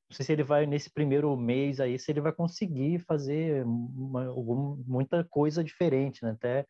[0.08, 4.26] não sei se ele vai, nesse primeiro mês aí, se ele vai conseguir fazer uma,
[4.26, 6.30] alguma, muita coisa diferente, né?
[6.30, 6.66] Até,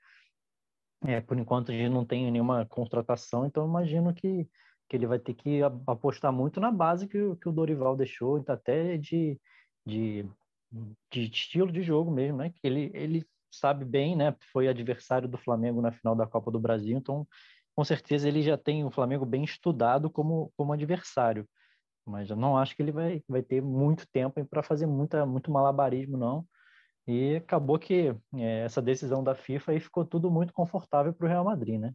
[1.05, 4.49] é, por enquanto, a gente não tem nenhuma contratação, então imagino que,
[4.89, 8.55] que ele vai ter que apostar muito na base que, que o Dorival deixou, então
[8.55, 9.39] até de,
[9.87, 10.27] de,
[11.13, 12.51] de estilo de jogo mesmo, né?
[12.51, 14.35] Que ele, ele sabe bem, né?
[14.51, 17.27] Foi adversário do Flamengo na final da Copa do Brasil, então
[17.75, 21.47] com certeza ele já tem o Flamengo bem estudado como, como adversário.
[22.07, 25.51] Mas eu não acho que ele vai, vai ter muito tempo para fazer muita, muito
[25.51, 26.47] malabarismo, não.
[27.07, 31.29] E acabou que é, essa decisão da FIFA aí ficou tudo muito confortável para o
[31.29, 31.93] Real Madrid, né?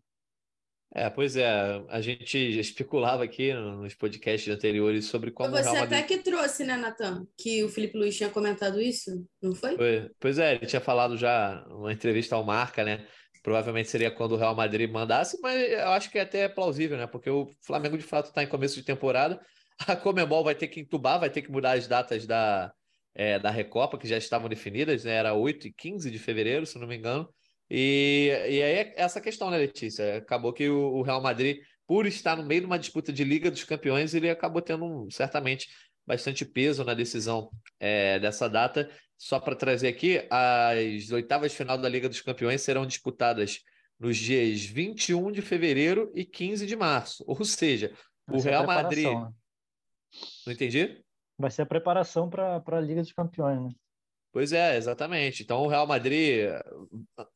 [0.94, 5.72] É, pois é, a gente especulava aqui nos podcasts anteriores sobre como foi você o
[5.72, 6.00] Real Madrid...
[6.00, 7.26] até que trouxe, né, Natan?
[7.38, 9.78] Que o Felipe Luiz tinha comentado isso, não foi?
[9.78, 10.12] foi?
[10.20, 13.08] Pois é, ele tinha falado já numa entrevista ao Marca, né?
[13.42, 17.08] Provavelmente seria quando o Real Madrid mandasse, mas eu acho que é até plausível, né?
[17.08, 19.42] Porque o Flamengo de fato está em começo de temporada,
[19.88, 22.72] a Comembol vai ter que entubar, vai ter que mudar as datas da,
[23.16, 25.14] é, da Recopa, que já estavam definidas, né?
[25.14, 27.28] Era 8 e 15 de fevereiro, se não me engano.
[27.70, 30.18] E, e aí é essa questão, né, Letícia?
[30.18, 33.50] Acabou que o, o, Real Madrid, por estar no meio de uma disputa de Liga
[33.50, 35.70] dos Campeões, ele acabou tendo um, certamente
[36.06, 38.90] bastante peso na decisão é, dessa data.
[39.18, 43.60] Só para trazer aqui, as oitavas de final da Liga dos Campeões serão disputadas
[44.00, 47.24] nos dias 21 de fevereiro e 15 de março.
[47.28, 47.94] Ou seja,
[48.28, 49.06] Vai o Real Madrid.
[49.06, 49.32] Né?
[50.46, 51.02] Não entendi?
[51.38, 53.70] Vai ser a preparação para a Liga dos Campeões, né?
[54.32, 55.44] Pois é, exatamente.
[55.44, 56.50] Então o Real Madrid,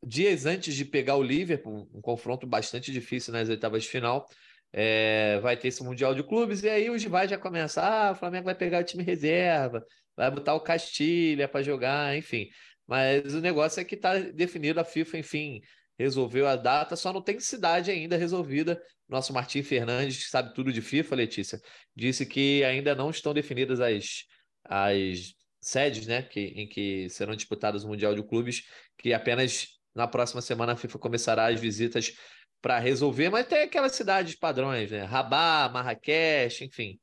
[0.01, 4.25] dias antes de pegar o Liverpool, um confronto bastante difícil nas oitavas de final,
[4.71, 8.15] é, vai ter esse Mundial de Clubes, e aí os rivais já começam, ah, o
[8.15, 9.85] Flamengo vai pegar o time reserva,
[10.15, 12.47] vai botar o Castilha para jogar, enfim.
[12.87, 15.61] Mas o negócio é que está definido, a FIFA, enfim,
[15.97, 18.81] resolveu a data, só não tem cidade ainda resolvida.
[19.07, 21.61] Nosso Martim Fernandes, que sabe tudo de FIFA, Letícia,
[21.95, 24.23] disse que ainda não estão definidas as,
[24.63, 28.63] as sedes, né, que, em que serão disputados o Mundial de Clubes,
[28.97, 32.13] que apenas na próxima semana a FIFA começará as visitas
[32.61, 35.03] para resolver, mas tem aquelas cidades padrões, né?
[35.03, 36.99] Rabat, Marrakech, enfim.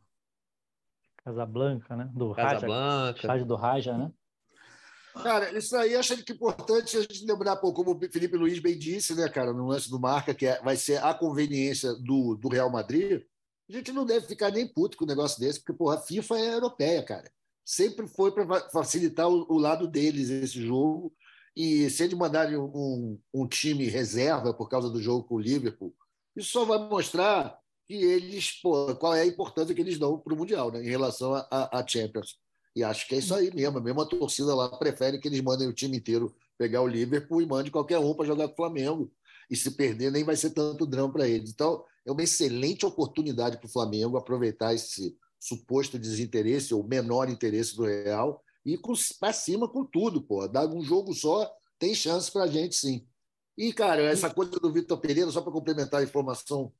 [1.24, 2.10] Casablanca, né?
[2.12, 3.28] Do Casablanca.
[3.28, 4.10] Raja, do Raja, né?
[5.14, 8.58] Cara, isso aí acho que é importante a gente lembrar, pô, como o Felipe Luiz
[8.58, 12.34] bem disse, né, cara, no lance do Marca, que é, vai ser a conveniência do,
[12.34, 13.22] do Real Madrid,
[13.68, 16.38] a gente não deve ficar nem puto com um negócio desse, porque, porra, a FIFA
[16.38, 17.30] é europeia, cara.
[17.64, 21.12] sempre foi para facilitar o, o, lado deles esse jogo.
[21.54, 25.94] E se eles mandarem um, um, time reserva por causa do jogo com o Liverpool,
[26.34, 30.32] isso só vai mostrar que eles, pô, qual é a importância que eles dão para
[30.32, 32.38] o Mundial, né, em relação à Champions.
[32.74, 33.80] E acho que é isso aí mesmo.
[33.80, 37.46] Mesmo a torcida lá prefere que eles mandem o time inteiro pegar o Liverpool e
[37.46, 39.12] mande qualquer um para jogar com o Flamengo.
[39.50, 41.50] E se perder, nem vai ser tanto drama para eles.
[41.50, 47.76] Então, é uma excelente oportunidade para o Flamengo aproveitar esse suposto desinteresse ou menor interesse
[47.76, 48.78] do Real e
[49.18, 50.46] para cima com tudo, pô.
[50.46, 53.06] Dar um jogo só tem chance para a gente, sim.
[53.58, 56.72] E, cara, essa coisa do Vitor Pereira, só para complementar a informação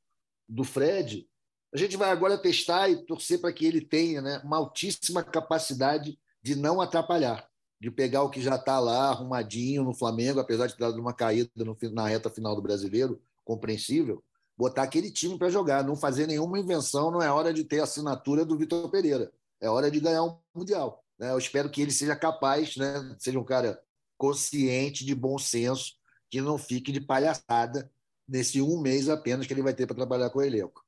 [0.49, 1.29] do Fred,
[1.73, 6.19] a gente vai agora testar e torcer para que ele tenha né, uma altíssima capacidade
[6.43, 7.49] de não atrapalhar,
[7.81, 11.15] de pegar o que já está lá arrumadinho no Flamengo, apesar de ter dado uma
[11.15, 14.23] caída no, na reta final do brasileiro, compreensível,
[14.57, 17.85] botar aquele time para jogar, não fazer nenhuma invenção, não é hora de ter a
[17.85, 21.03] assinatura do Vitor Pereira, é hora de ganhar um Mundial.
[21.19, 21.31] Né?
[21.31, 23.81] Eu espero que ele seja capaz, né, seja um cara
[24.19, 25.95] consciente, de bom senso,
[26.31, 27.91] que não fique de palhaçada
[28.29, 30.85] nesse um mês apenas que ele vai ter para trabalhar com o elenco.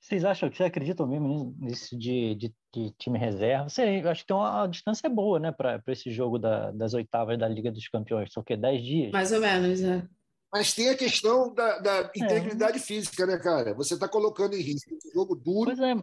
[0.00, 3.68] Vocês acham que vocês acreditam mesmo nisso de, de, de time reserva?
[3.68, 7.38] Você, eu acho que tem uma, distância boa, né, para esse jogo da, das oitavas
[7.38, 8.32] da Liga dos Campeões.
[8.32, 8.56] São o quê?
[8.56, 9.10] Dez dias?
[9.10, 10.06] Mais ou menos, é.
[10.52, 12.10] Mas tem a questão da, da é.
[12.14, 12.80] integridade é.
[12.80, 13.74] física, né, cara?
[13.74, 15.76] Você está colocando em risco um jogo duro.
[15.76, 15.94] Pois é.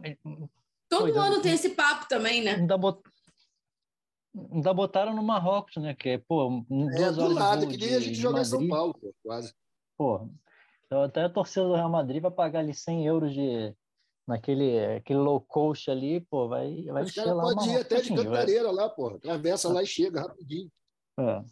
[0.88, 1.40] Todo pois ano é.
[1.40, 2.52] tem esse papo também, né?
[2.52, 3.00] Ainda, bot...
[4.52, 5.94] ainda botaram no Marrocos, né?
[5.94, 6.64] Que, pô,
[6.96, 9.52] é, do lado, que nem a gente joga em São Paulo, pô, quase.
[9.96, 10.28] Pô,
[10.84, 13.74] então até a torcida do Real Madrid vai pagar ali 100 euros de,
[14.26, 18.64] naquele aquele low cost ali, pô, vai, vai Os caras podem ir até de cantareira
[18.64, 18.74] vai...
[18.74, 19.08] lá, pô.
[19.08, 20.70] Atravessa lá e chega rapidinho.
[21.18, 21.42] É.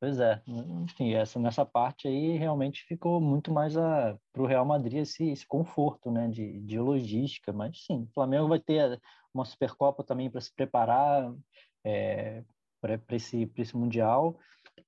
[0.00, 5.00] Pois é, enfim, essa, nessa parte aí realmente ficou muito mais para o Real Madrid
[5.00, 9.00] esse, esse, conforto né, de, de logística, mas sim, o Flamengo vai ter
[9.34, 11.34] uma Supercopa também para se preparar
[11.84, 12.44] é,
[12.80, 14.38] para esse, esse Mundial.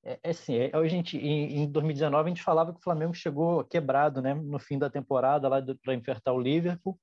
[0.05, 3.15] É, é assim, é, a gente, em, em 2019 a gente falava que o Flamengo
[3.15, 6.99] chegou quebrado né, no fim da temporada lá para enfrentar o Liverpool,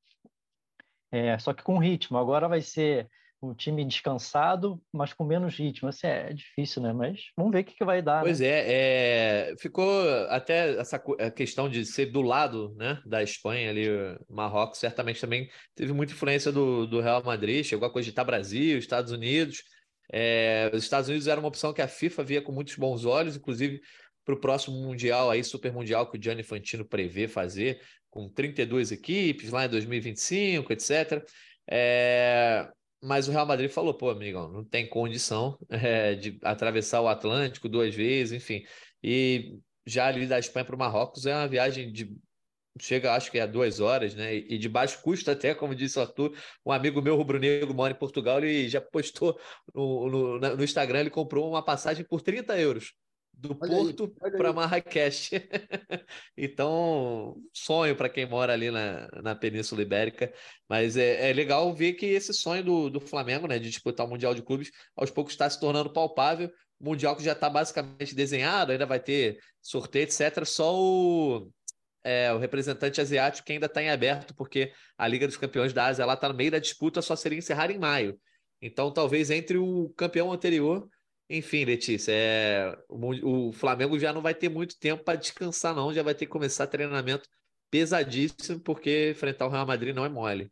[1.12, 2.18] é, só que com ritmo.
[2.18, 3.08] Agora vai ser
[3.42, 5.88] um time descansado, mas com menos ritmo.
[5.88, 6.92] Assim, é difícil, né?
[6.92, 8.22] Mas vamos ver o que, que vai dar.
[8.22, 8.48] Pois né?
[8.48, 11.00] é, é, ficou até essa
[11.36, 13.88] questão de ser do lado né, da Espanha, ali,
[14.30, 19.12] Marrocos, certamente também teve muita influência do, do Real Madrid, chegou a cogitar Brasil, Estados
[19.12, 19.64] Unidos.
[20.12, 23.36] É, os Estados Unidos era uma opção que a FIFA via com muitos bons olhos,
[23.36, 23.82] inclusive
[24.24, 28.92] para o próximo Mundial, aí, Super Mundial, que o Gianni Fantino prevê fazer, com 32
[28.92, 31.24] equipes lá em 2025, etc.
[31.70, 32.70] É,
[33.02, 37.70] mas o Real Madrid falou, pô, amigo, não tem condição é, de atravessar o Atlântico
[37.70, 38.64] duas vezes, enfim.
[39.04, 42.14] E já ali da Espanha para o Marrocos é uma viagem de
[42.80, 44.36] chega, acho que é duas horas, né?
[44.36, 46.36] E de baixo custo até, como disse o Arthur,
[46.66, 49.40] um amigo meu rubro-negro mora em Portugal, ele já postou
[49.74, 52.94] no, no, no, Instagram, ele comprou uma passagem por 30 euros
[53.38, 55.30] do olha Porto para Marrakech.
[56.36, 60.34] então, sonho para quem mora ali na, na Península Ibérica.
[60.68, 64.10] Mas é, é legal ver que esse sonho do, do Flamengo, né, de disputar o
[64.10, 66.52] Mundial de Clubes, aos poucos está se tornando palpável.
[66.80, 70.46] Mundial que já está basicamente desenhado, ainda vai ter sorteio, etc.
[70.46, 71.52] Só o,
[72.04, 75.86] é, o representante asiático que ainda está em aberto, porque a Liga dos Campeões da
[75.86, 78.20] Ásia está no meio da disputa, só seria encerrada em maio.
[78.62, 80.88] Então, talvez entre o campeão anterior
[81.30, 85.94] enfim, Letícia, é, o, o, Flamengo já não vai ter muito tempo para descansar, não.
[85.94, 87.28] Já vai ter que começar treinamento
[87.70, 90.50] pesadíssimo, porque enfrentar o Real Madrid não é mole.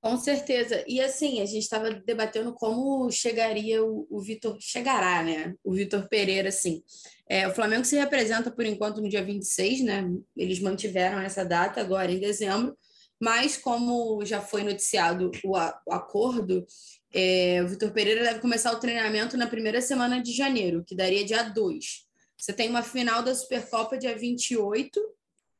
[0.00, 0.84] Com certeza.
[0.86, 4.56] E assim, a gente estava debatendo como chegaria o, o Vitor.
[4.60, 5.54] Chegará, né?
[5.64, 6.82] O Vitor Pereira, assim.
[7.28, 10.04] É, o Flamengo se representa por enquanto no dia 26, né?
[10.36, 12.76] Eles mantiveram essa data agora em dezembro,
[13.20, 16.64] mas como já foi noticiado o, a, o acordo,
[17.12, 21.24] é, o Vitor Pereira deve começar o treinamento na primeira semana de janeiro, que daria
[21.24, 22.06] dia 2.
[22.38, 25.00] Você tem uma final da Supercopa dia 28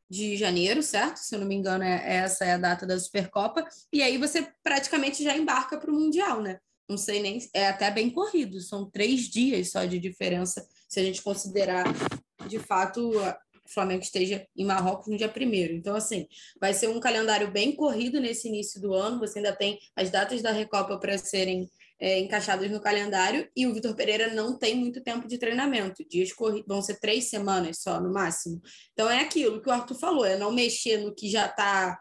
[0.09, 1.19] de janeiro, certo?
[1.19, 3.67] Se eu não me engano, é, essa é a data da Supercopa.
[3.93, 6.59] E aí você praticamente já embarca para o Mundial, né?
[6.89, 7.39] Não sei nem.
[7.53, 11.85] É até bem corrido, são três dias só de diferença, se a gente considerar
[12.47, 13.11] de fato
[13.67, 15.75] o Flamengo esteja em Marrocos no dia primeiro.
[15.75, 16.27] Então, assim,
[16.61, 19.19] vai ser um calendário bem corrido nesse início do ano.
[19.19, 23.73] Você ainda tem as datas da Recopa para serem é, encaixadas no calendário e o
[23.73, 26.05] Vitor Pereira não tem muito tempo de treinamento.
[26.09, 26.31] Dias
[26.67, 28.61] vão ser três semanas só, no máximo.
[28.93, 31.99] Então, é aquilo que o Arthur falou: é não mexer no que já está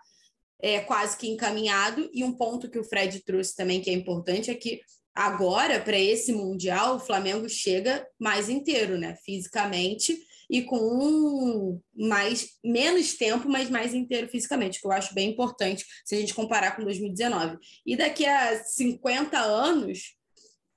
[0.61, 2.09] é, quase que encaminhado.
[2.13, 4.81] E um ponto que o Fred trouxe também que é importante é que
[5.13, 9.15] agora, para esse Mundial, o Flamengo chega mais inteiro, né?
[9.23, 10.17] Fisicamente
[10.49, 15.85] e com um mais menos tempo, mas mais inteiro fisicamente, que eu acho bem importante
[16.03, 17.57] se a gente comparar com 2019.
[17.85, 20.15] E daqui a 50 anos,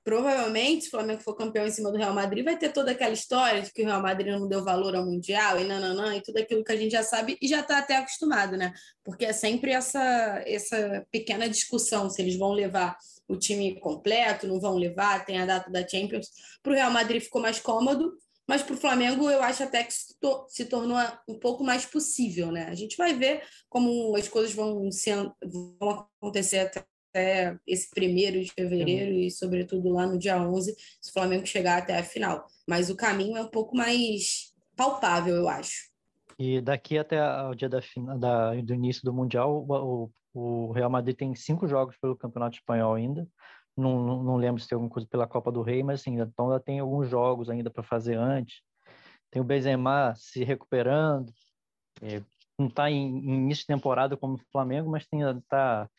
[0.03, 3.13] provavelmente, se o Flamengo for campeão em cima do Real Madrid, vai ter toda aquela
[3.13, 6.37] história de que o Real Madrid não deu valor ao Mundial e nananã, e tudo
[6.37, 8.73] aquilo que a gente já sabe e já está até acostumado, né?
[9.03, 14.59] Porque é sempre essa, essa pequena discussão se eles vão levar o time completo, não
[14.59, 16.27] vão levar, tem a data da Champions.
[16.63, 18.11] Para o Real Madrid ficou mais cômodo,
[18.49, 22.65] mas para o Flamengo eu acho até que se tornou um pouco mais possível, né?
[22.65, 25.11] A gente vai ver como as coisas vão, se,
[25.79, 26.71] vão acontecer
[27.13, 31.77] até esse primeiro de fevereiro e, sobretudo, lá no dia 11, se o Flamengo chegar
[31.77, 32.47] até a final.
[32.67, 35.87] Mas o caminho é um pouco mais palpável, eu acho.
[36.39, 37.79] E daqui até o dia da,
[38.17, 42.95] da, do início do Mundial, o, o Real Madrid tem cinco jogos pelo Campeonato Espanhol
[42.95, 43.27] ainda.
[43.79, 46.59] Não, não, lembro se tem alguma coisa pela Copa do Rei, mas assim, então ainda
[46.59, 48.61] tem alguns jogos ainda para fazer antes.
[49.31, 51.31] Tem o Benzema se recuperando.
[52.01, 52.21] É,
[52.57, 55.89] não está em, em, início de temporada como o Flamengo, mas está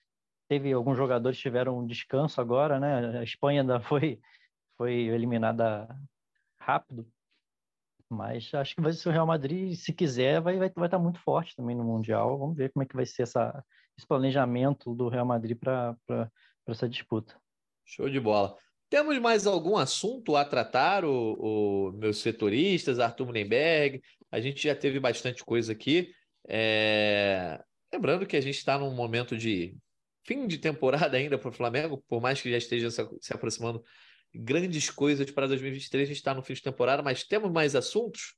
[0.48, 3.20] teve alguns jogadores que tiveram um descanso agora, né?
[3.20, 4.20] A Espanha ainda foi,
[4.76, 5.88] foi eliminada
[6.58, 7.06] rápido,
[8.10, 11.20] mas acho que vai ser o Real Madrid, se quiser, vai, vai, vai estar muito
[11.20, 12.36] forte também no Mundial.
[12.36, 13.64] Vamos ver como é que vai ser essa,
[13.96, 15.96] esse planejamento do Real Madrid para
[16.66, 17.39] essa disputa.
[17.90, 18.56] Show de bola.
[18.88, 24.00] Temos mais algum assunto a tratar, o, o meus setoristas, Arthur Mullenberg?
[24.30, 26.12] A gente já teve bastante coisa aqui.
[26.48, 27.60] É...
[27.92, 29.76] Lembrando que a gente está num momento de
[30.24, 33.82] fim de temporada ainda para o Flamengo, por mais que já esteja se aproximando
[34.32, 38.36] grandes coisas para 2023, a gente está no fim de temporada, mas temos mais assuntos?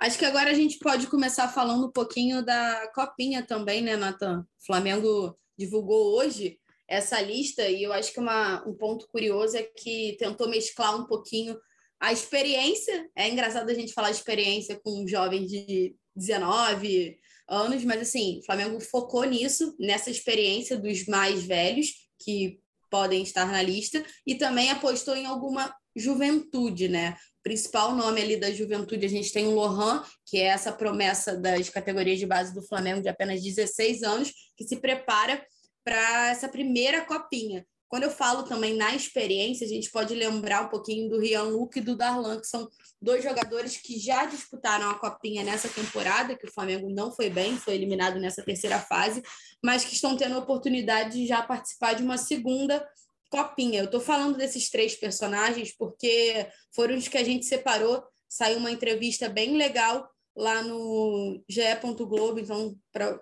[0.00, 4.40] Acho que agora a gente pode começar falando um pouquinho da Copinha também, né, Natan?
[4.40, 9.62] O Flamengo divulgou hoje essa lista e eu acho que uma, um ponto curioso é
[9.62, 11.58] que tentou mesclar um pouquinho
[12.00, 13.08] a experiência.
[13.14, 18.44] É engraçado a gente falar experiência com um jovem de 19, anos, mas assim, o
[18.44, 24.70] Flamengo focou nisso, nessa experiência dos mais velhos que podem estar na lista e também
[24.70, 27.16] apostou em alguma juventude, né?
[27.40, 31.36] O principal nome ali da juventude, a gente tem o Lohan, que é essa promessa
[31.36, 35.44] das categorias de base do Flamengo de apenas 16 anos, que se prepara
[35.88, 37.66] para essa primeira copinha.
[37.88, 41.78] Quando eu falo também na experiência, a gente pode lembrar um pouquinho do Rian Luke
[41.78, 42.68] e do Darlan, que são
[43.00, 47.56] dois jogadores que já disputaram a Copinha nessa temporada, que o Flamengo não foi bem,
[47.56, 49.22] foi eliminado nessa terceira fase,
[49.64, 52.86] mas que estão tendo a oportunidade de já participar de uma segunda
[53.30, 53.80] Copinha.
[53.80, 58.04] Eu estou falando desses três personagens porque foram os que a gente separou.
[58.28, 61.62] Saiu uma entrevista bem legal lá no ge.
[62.06, 63.18] Globo, então pra...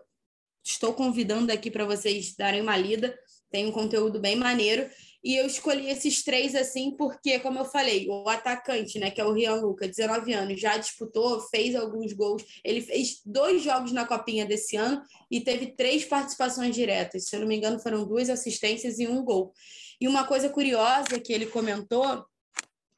[0.67, 3.17] estou convidando aqui para vocês darem uma lida
[3.51, 4.89] tem um conteúdo bem maneiro.
[5.25, 9.25] E eu escolhi esses três assim porque, como eu falei, o atacante, né, que é
[9.25, 12.45] o Rian Luca, 19 anos, já disputou, fez alguns gols.
[12.63, 17.25] Ele fez dois jogos na Copinha desse ano e teve três participações diretas.
[17.25, 19.53] Se eu não me engano, foram duas assistências e um gol.
[20.01, 22.25] E uma coisa curiosa que ele comentou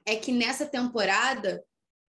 [0.04, 1.62] é que nessa temporada,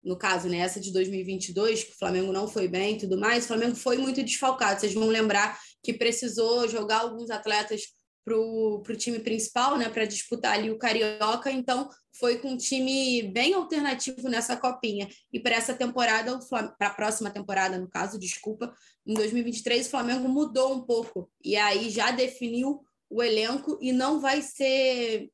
[0.05, 3.43] no caso, né, essa de 2022, que o Flamengo não foi bem e tudo mais,
[3.43, 4.79] o Flamengo foi muito desfalcado.
[4.79, 7.81] Vocês vão lembrar que precisou jogar alguns atletas
[8.23, 11.87] para o time principal, né, para disputar ali o Carioca, então
[12.17, 15.07] foi com um time bem alternativo nessa copinha.
[15.31, 18.73] E para essa temporada, para a próxima temporada, no caso, desculpa,
[19.05, 24.19] em 2023, o Flamengo mudou um pouco e aí já definiu o elenco e não
[24.19, 25.29] vai ser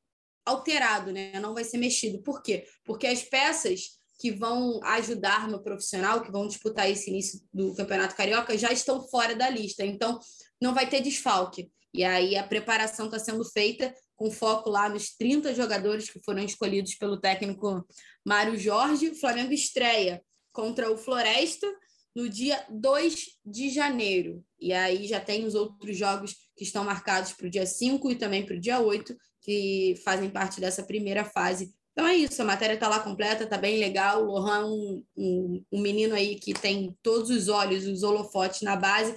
[0.45, 1.39] alterado, né?
[1.39, 2.21] Não vai ser mexido.
[2.21, 2.65] Por quê?
[2.83, 8.15] Porque as peças que vão ajudar no profissional, que vão disputar esse início do Campeonato
[8.15, 9.83] Carioca, já estão fora da lista.
[9.83, 10.19] Então,
[10.61, 11.71] não vai ter desfalque.
[11.91, 16.43] E aí a preparação está sendo feita com foco lá nos 30 jogadores que foram
[16.43, 17.83] escolhidos pelo técnico
[18.23, 19.09] Mário Jorge.
[19.09, 21.67] O Flamengo estreia contra o Floresta
[22.15, 24.45] no dia 2 de janeiro.
[24.59, 28.15] E aí já tem os outros jogos que estão marcados para o dia 5 e
[28.15, 31.73] também para o dia 8, que fazem parte dessa primeira fase.
[32.01, 34.23] Então é isso, a matéria está lá completa, está bem legal.
[34.23, 38.75] O Lohan, um, um, um menino aí que tem todos os olhos, os holofotes na
[38.75, 39.15] base,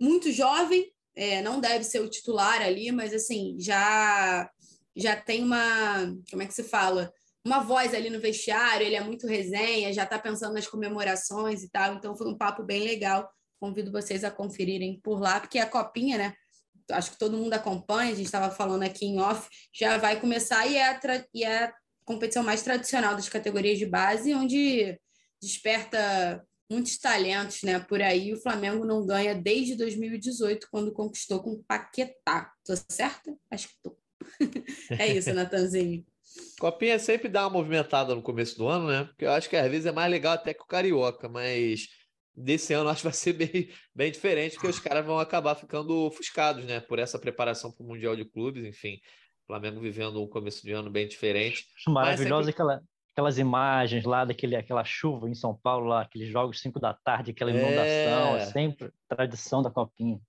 [0.00, 4.48] muito jovem, é, não deve ser o titular ali, mas assim, já
[4.96, 7.12] já tem uma, como é que se fala?
[7.44, 11.68] Uma voz ali no vestiário, ele é muito resenha, já está pensando nas comemorações e
[11.68, 13.28] tal, então foi um papo bem legal.
[13.58, 16.34] Convido vocês a conferirem por lá, porque a copinha, né?
[16.92, 20.64] Acho que todo mundo acompanha, a gente estava falando aqui em off, já vai começar
[20.68, 21.00] e é,
[21.34, 21.72] e é
[22.04, 24.98] competição mais tradicional das categorias de base, onde
[25.40, 27.80] desperta muitos talentos, né?
[27.80, 32.52] Por aí o Flamengo não ganha desde 2018, quando conquistou com Paquetá.
[32.64, 33.34] Tô certa?
[33.50, 33.96] Acho que tô.
[34.98, 36.04] é isso, Natanzinho.
[36.60, 39.04] Copinha sempre dá uma movimentada no começo do ano, né?
[39.04, 41.88] Porque eu acho que às vezes é mais legal até que o Carioca, mas
[42.34, 46.06] desse ano acho que vai ser bem, bem diferente, porque os caras vão acabar ficando
[46.06, 46.80] ofuscados, né?
[46.80, 49.00] Por essa preparação para o Mundial de Clubes, enfim.
[49.50, 51.66] Flamengo vivendo um começo de ano bem diferente.
[51.88, 52.62] Maravilhosa sempre...
[52.62, 52.82] aquela,
[53.12, 57.32] aquelas imagens lá daquele aquela chuva em São Paulo lá, aqueles jogos 5 da tarde,
[57.32, 60.20] aquela inundação, é, é sempre tradição da copinha.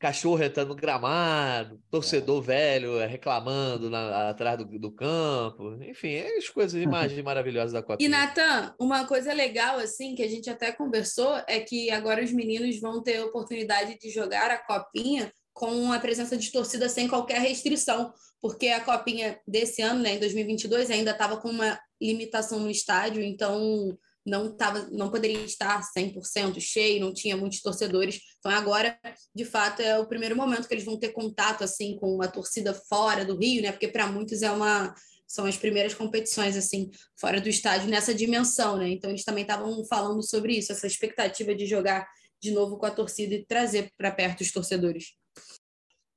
[0.00, 2.46] Cachorro entrando no gramado, torcedor é.
[2.46, 8.08] velho reclamando na, atrás do, do, campo, enfim, é as coisas, imagens maravilhosas da copinha.
[8.08, 12.32] E Natan, uma coisa legal assim que a gente até conversou é que agora os
[12.32, 17.08] meninos vão ter a oportunidade de jogar a copinha com a presença de torcida sem
[17.08, 22.58] qualquer restrição, porque a copinha desse ano, né, em 2022, ainda estava com uma limitação
[22.58, 28.20] no estádio, então não tava, não poderia estar 100% cheio, não tinha muitos torcedores.
[28.38, 28.98] Então agora,
[29.34, 32.72] de fato, é o primeiro momento que eles vão ter contato assim com uma torcida
[32.72, 33.72] fora do Rio, né?
[33.72, 34.94] Porque para muitos é uma
[35.26, 38.90] são as primeiras competições assim fora do estádio nessa dimensão, né?
[38.90, 42.06] Então eles também estavam falando sobre isso, essa expectativa de jogar
[42.40, 45.14] de novo com a torcida e trazer para perto os torcedores.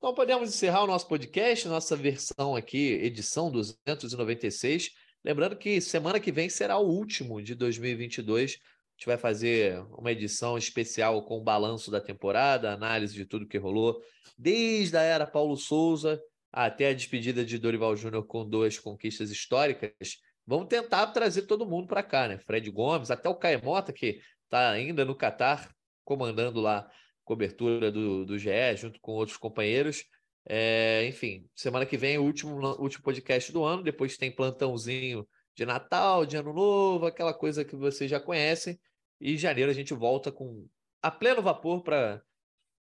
[0.06, 4.92] Então podemos encerrar o nosso podcast, nossa versão aqui, edição 296.
[5.24, 8.52] Lembrando que semana que vem será o último de 2022.
[8.52, 13.48] A gente vai fazer uma edição especial com o balanço da temporada, análise de tudo
[13.48, 14.00] que rolou,
[14.38, 16.22] desde a era Paulo Souza
[16.54, 20.20] até a despedida de Dorival Júnior com duas conquistas históricas.
[20.46, 22.38] Vamos tentar trazer todo mundo para cá, né?
[22.38, 26.88] Fred Gomes, até o Caemota, que está ainda no Catar, comandando lá
[27.26, 30.06] cobertura do, do GE, junto com outros companheiros.
[30.48, 33.84] É, enfim, semana que vem, o último, último podcast do ano.
[33.84, 38.80] Depois tem plantãozinho de Natal, de Ano Novo, aquela coisa que vocês já conhecem.
[39.20, 40.68] E em janeiro a gente volta com
[41.02, 42.22] a pleno vapor para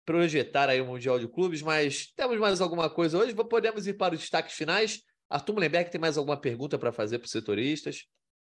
[0.05, 1.61] projetar aí o Mundial de Clubes.
[1.61, 3.35] Mas temos mais alguma coisa hoje?
[3.35, 5.01] Podemos ir para os destaques finais.
[5.29, 8.05] Arthur Mullenberg tem mais alguma pergunta para fazer para os setoristas?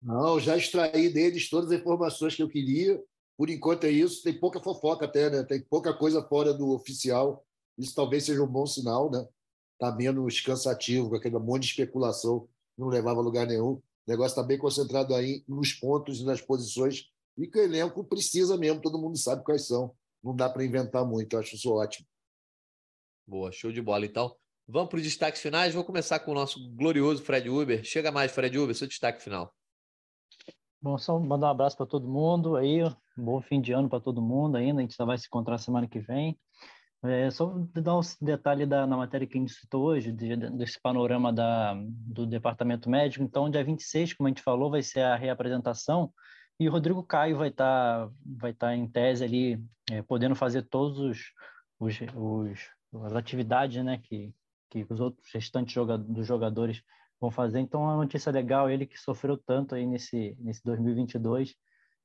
[0.03, 3.01] Não, já extraí deles todas as informações que eu queria.
[3.43, 4.23] Por enquanto é isso.
[4.23, 5.43] Tem pouca fofoca até, né?
[5.43, 7.45] Tem pouca coisa fora do oficial.
[7.77, 9.27] Isso talvez seja um bom sinal, né?
[9.73, 13.73] Está menos cansativo, aquele monte de especulação não levava a lugar nenhum.
[13.73, 18.05] O negócio está bem concentrado aí nos pontos e nas posições e que o elenco
[18.05, 19.93] precisa mesmo, todo mundo sabe quais são.
[20.23, 22.07] Não dá para inventar muito, eu acho isso ótimo.
[23.27, 24.07] Boa, show de bola.
[24.07, 24.37] Então,
[24.69, 25.75] vamos para os destaques finais.
[25.75, 27.83] Vou começar com o nosso glorioso Fred Uber.
[27.83, 29.53] Chega mais, Fred Uber, seu destaque final.
[30.83, 34.01] Bom, só mandar um abraço para todo mundo aí, um bom fim de ano para
[34.01, 36.37] todo mundo ainda, a gente só vai se encontrar semana que vem.
[37.05, 40.81] É, só dar um detalhe da, na matéria que a gente citou hoje, de, desse
[40.81, 43.25] panorama da, do departamento médico.
[43.25, 46.13] Então, dia 26, como a gente falou, vai ser a reapresentação
[46.59, 50.63] e o Rodrigo Caio vai estar tá, vai tá em tese ali, é, podendo fazer
[50.63, 51.19] todos os,
[51.79, 52.61] os, os,
[53.05, 54.35] as atividades né, que,
[54.69, 56.83] que os outros restantes joga, dos jogadores
[57.23, 57.61] vão fazer.
[57.61, 61.55] Então, uma notícia legal, ele que sofreu tanto aí nesse, nesse 2022,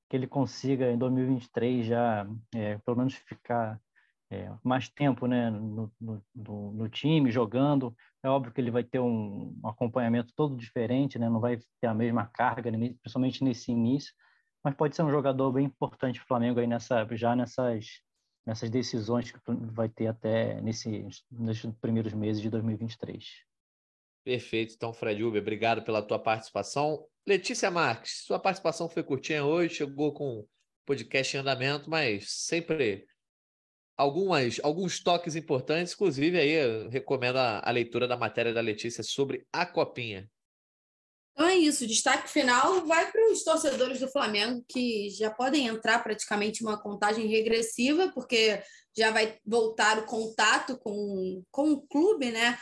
[0.09, 3.81] que ele consiga em 2023 já, é, pelo menos, ficar
[4.29, 7.95] é, mais tempo né, no, no, no, time, jogando.
[8.23, 11.87] É óbvio que ele vai ter um, um, acompanhamento todo diferente, né, não vai ter
[11.87, 14.13] a mesma carga, principalmente nesse início,
[14.63, 17.87] mas pode ser um jogador bem importante para o Flamengo aí nessa, já nessas,
[18.45, 23.47] nessas decisões que vai ter até nesse, nesses primeiros meses de 2023.
[24.27, 24.73] Perfeito.
[24.75, 27.07] Então, Fred Uber, obrigado pela tua participação.
[27.25, 30.45] Letícia Marques, sua participação foi curtinha hoje, chegou com
[30.85, 33.07] podcast em andamento, mas sempre
[33.95, 35.93] algumas, alguns toques importantes.
[35.93, 40.29] Inclusive, aí recomendo a, a leitura da matéria da Letícia sobre a Copinha.
[41.31, 46.03] Então é isso, destaque final vai para os torcedores do Flamengo que já podem entrar
[46.03, 48.61] praticamente uma contagem regressiva, porque
[48.97, 52.57] já vai voltar o contato com, com o clube, né?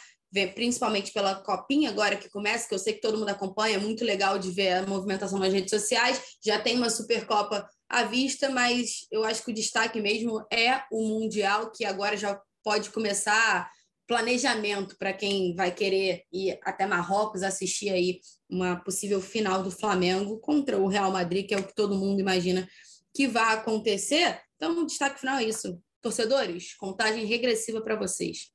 [0.54, 4.04] Principalmente pela copinha agora que começa, que eu sei que todo mundo acompanha, é muito
[4.04, 6.22] legal de ver a movimentação nas redes sociais.
[6.44, 11.08] Já tem uma Supercopa à vista, mas eu acho que o destaque mesmo é o
[11.08, 13.70] Mundial, que agora já pode começar
[14.08, 18.20] planejamento para quem vai querer ir até Marrocos assistir aí
[18.50, 22.20] uma possível final do Flamengo contra o Real Madrid, que é o que todo mundo
[22.20, 22.68] imagina
[23.14, 24.40] que vai acontecer.
[24.56, 25.82] Então, o destaque final é isso.
[26.02, 28.55] Torcedores, contagem regressiva para vocês.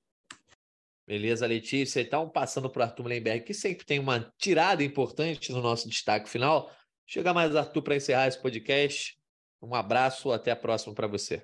[1.10, 2.00] Beleza, Letícia.
[2.00, 6.30] Então, passando para o Arthur Mullenberg, que sempre tem uma tirada importante no nosso destaque
[6.30, 6.70] final.
[7.04, 9.16] Chega mais, Arthur, para encerrar esse podcast.
[9.60, 11.42] Um abraço, até a próxima para você.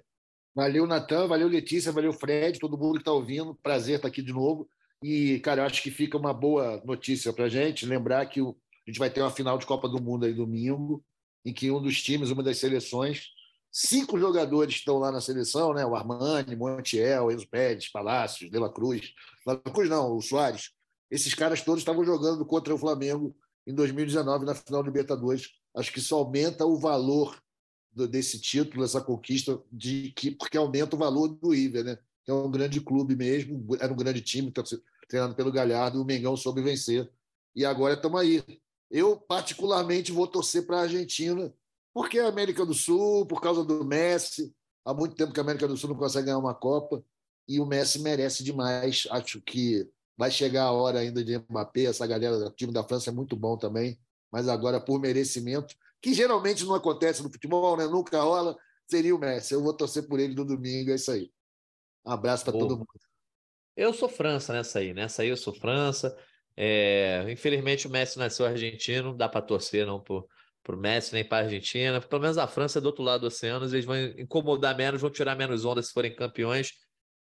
[0.54, 3.56] Valeu, Natan, valeu, Letícia, valeu, Fred, todo mundo que está ouvindo.
[3.56, 4.68] Prazer estar aqui de novo.
[5.02, 8.44] E, cara, acho que fica uma boa notícia para a gente lembrar que a
[8.86, 11.04] gente vai ter uma final de Copa do Mundo aí domingo,
[11.44, 13.30] em que um dos times, uma das seleções,
[13.72, 15.84] Cinco jogadores estão lá na seleção, né?
[15.84, 19.12] O Armani, Montiel, Enzo Pérez, Palácios, De La Cruz.
[19.46, 20.70] La Cruz não, o Soares.
[21.10, 23.36] Esses caras todos estavam jogando contra o Flamengo
[23.66, 25.50] em 2019 na final do Libertadores.
[25.74, 27.38] Acho que isso aumenta o valor
[27.92, 31.98] do, desse título, dessa conquista, de que porque aumenta o valor do River, né?
[32.24, 34.62] Que é um grande clube mesmo, era um grande time, tá
[35.08, 37.10] treinado pelo Galhardo, o Mengão soube vencer.
[37.54, 38.42] E agora estamos aí.
[38.90, 41.52] Eu, particularmente, vou torcer para a Argentina,
[41.96, 44.54] porque a América do Sul, por causa do Messi.
[44.84, 47.02] Há muito tempo que a América do Sul não consegue ganhar uma Copa
[47.48, 49.08] e o Messi merece demais.
[49.10, 53.08] Acho que vai chegar a hora ainda de Mbappé, essa galera do time da França
[53.08, 53.98] é muito bom também,
[54.30, 57.86] mas agora por merecimento, que geralmente não acontece no futebol, né?
[57.86, 58.54] Nunca rola,
[58.86, 59.54] seria o Messi.
[59.54, 61.32] Eu vou torcer por ele no domingo, é isso aí.
[62.04, 62.88] Um abraço para todo mundo.
[63.74, 66.14] Eu sou França nessa aí, nessa aí eu sou França.
[66.54, 67.24] É...
[67.32, 70.28] Infelizmente o Messi nasceu argentino, não dá para torcer não por
[70.66, 72.00] para o Messi nem para a Argentina.
[72.00, 75.10] Pelo menos a França é do outro lado do oceano, eles vão incomodar menos, vão
[75.10, 76.72] tirar menos onda se forem campeões.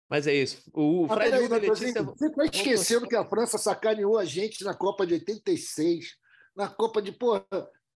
[0.08, 0.68] Mas é isso.
[0.74, 2.02] O ah, Fred aí, Letícia...
[2.02, 6.16] Você está esquecendo que a França sacaneou a gente na Copa de 86,
[6.56, 7.12] na Copa de.
[7.12, 7.46] Porra,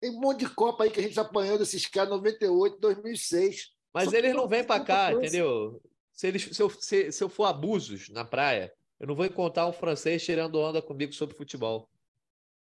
[0.02, 3.70] tem um monte de Copa aí que a gente apanhou desses caras 98, 2006.
[3.94, 5.82] Mas Só eles não vêm para cá, entendeu?
[6.12, 8.70] Se, eles, se, eu, se, se eu for abusos na praia,
[9.00, 11.90] eu não vou encontrar um francês tirando onda comigo sobre futebol.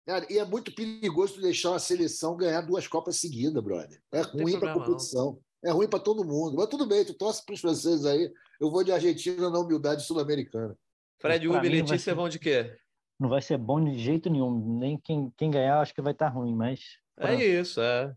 [0.05, 3.99] Cara, e é muito perigoso deixar uma seleção ganhar duas Copas seguidas, brother.
[4.11, 5.39] É ruim para a competição.
[5.63, 5.69] Não.
[5.69, 6.57] É ruim para todo mundo.
[6.57, 8.31] Mas tudo bem, tu torce para os franceses aí.
[8.61, 10.77] Eu vou de Argentina na humildade sul-americana.
[11.19, 12.13] Fred Uber e Letícia ser...
[12.13, 12.77] vão de quê?
[13.19, 14.77] Não vai ser bom de jeito nenhum.
[14.77, 16.81] Nem quem, quem ganhar acho que vai estar tá ruim, mas.
[17.17, 18.13] É isso, é.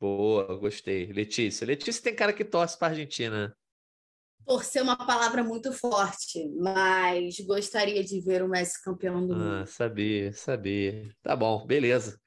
[0.00, 1.12] Boa, gostei.
[1.12, 1.66] Letícia.
[1.66, 3.56] Letícia tem cara que torce para Argentina.
[4.46, 9.66] Torcer uma palavra muito forte, mas gostaria de ver o Messi campeão do ah, mundo.
[9.66, 11.08] Sabia, sabia.
[11.22, 12.20] Tá bom, beleza.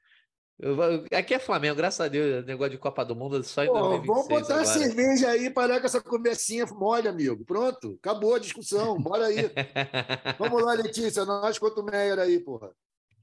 [0.58, 3.74] Eu, aqui é Flamengo, graças a Deus, negócio de Copa do Mundo só em Pô,
[3.74, 4.62] 2026 Vamos botar agora.
[4.62, 7.44] a cerveja aí, parar com essa conversinha mole, amigo.
[7.44, 9.36] Pronto, acabou a discussão, bora aí.
[10.38, 12.70] vamos lá, Letícia, nós quanto o Meyer aí, porra.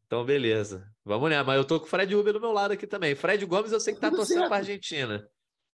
[0.06, 0.88] Então, beleza.
[1.04, 3.16] Vamos lá, mas eu tô com o Fred Uber do meu lado aqui também.
[3.16, 5.28] Fred Gomes, eu sei que tá Tudo torcendo para Argentina.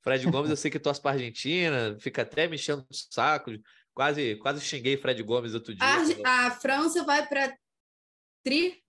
[0.04, 3.50] Fred Gomes, eu sei que torce para Argentina, fica até me enchendo o saco.
[3.94, 5.84] Quase, quase xinguei Fred Gomes outro dia.
[5.84, 7.56] A, a França vai para
[8.44, 8.84] tri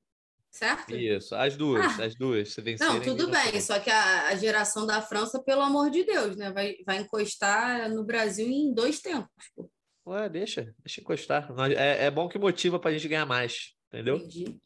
[0.55, 0.95] certo?
[0.95, 2.53] Isso, as duas, ah, as duas.
[2.53, 6.37] Se não, tudo bem, só que a, a, geração da França, pelo amor de Deus,
[6.37, 6.49] né?
[6.51, 9.29] Vai, vai encostar no Brasil em dois tempos.
[9.53, 9.69] Pô.
[10.07, 11.51] Ué, deixa, deixa encostar.
[11.75, 14.17] É, é bom que motiva para a gente ganhar mais, entendeu?
[14.17, 14.57] Entendi.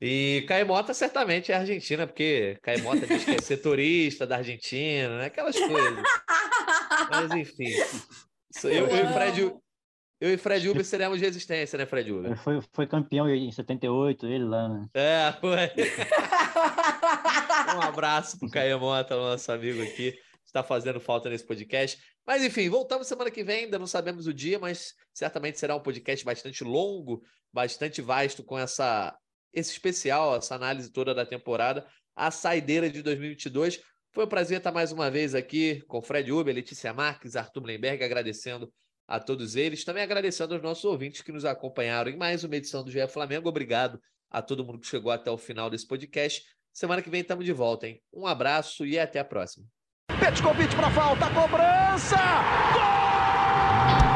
[0.00, 5.26] E Caimota certamente é Argentina, porque Caimota diz que é setorista da Argentina, né?
[5.26, 6.04] Aquelas coisas.
[7.10, 7.72] Mas enfim.
[8.64, 9.54] Eu, eu, e Fred,
[10.20, 12.36] eu e Fred Uber seremos de resistência, né, Fred Uber?
[12.38, 14.86] Foi, foi campeão em 78, ele lá, né?
[14.94, 15.70] É, foi.
[17.76, 20.18] um abraço pro Caio Mota, nosso amigo aqui.
[20.44, 21.98] Está fazendo falta nesse podcast.
[22.26, 25.80] Mas enfim, voltamos semana que vem, ainda não sabemos o dia, mas certamente será um
[25.80, 27.22] podcast bastante longo,
[27.52, 29.14] bastante vasto, com essa
[29.52, 33.80] esse especial, essa análise toda da temporada, a saideira de 2022.
[34.12, 38.02] Foi um prazer estar mais uma vez aqui com Fred Uber, Letícia Marques, Arthur Blemberg,
[38.02, 38.72] agradecendo
[39.06, 39.84] a todos eles.
[39.84, 43.48] Também agradecendo aos nossos ouvintes que nos acompanharam em mais uma edição do GE Flamengo.
[43.48, 46.44] Obrigado a todo mundo que chegou até o final desse podcast.
[46.72, 48.02] Semana que vem estamos de volta, hein?
[48.12, 49.66] Um abraço e até a próxima.
[50.18, 52.16] Petkovic para falta, cobrança!
[52.72, 54.15] Gol!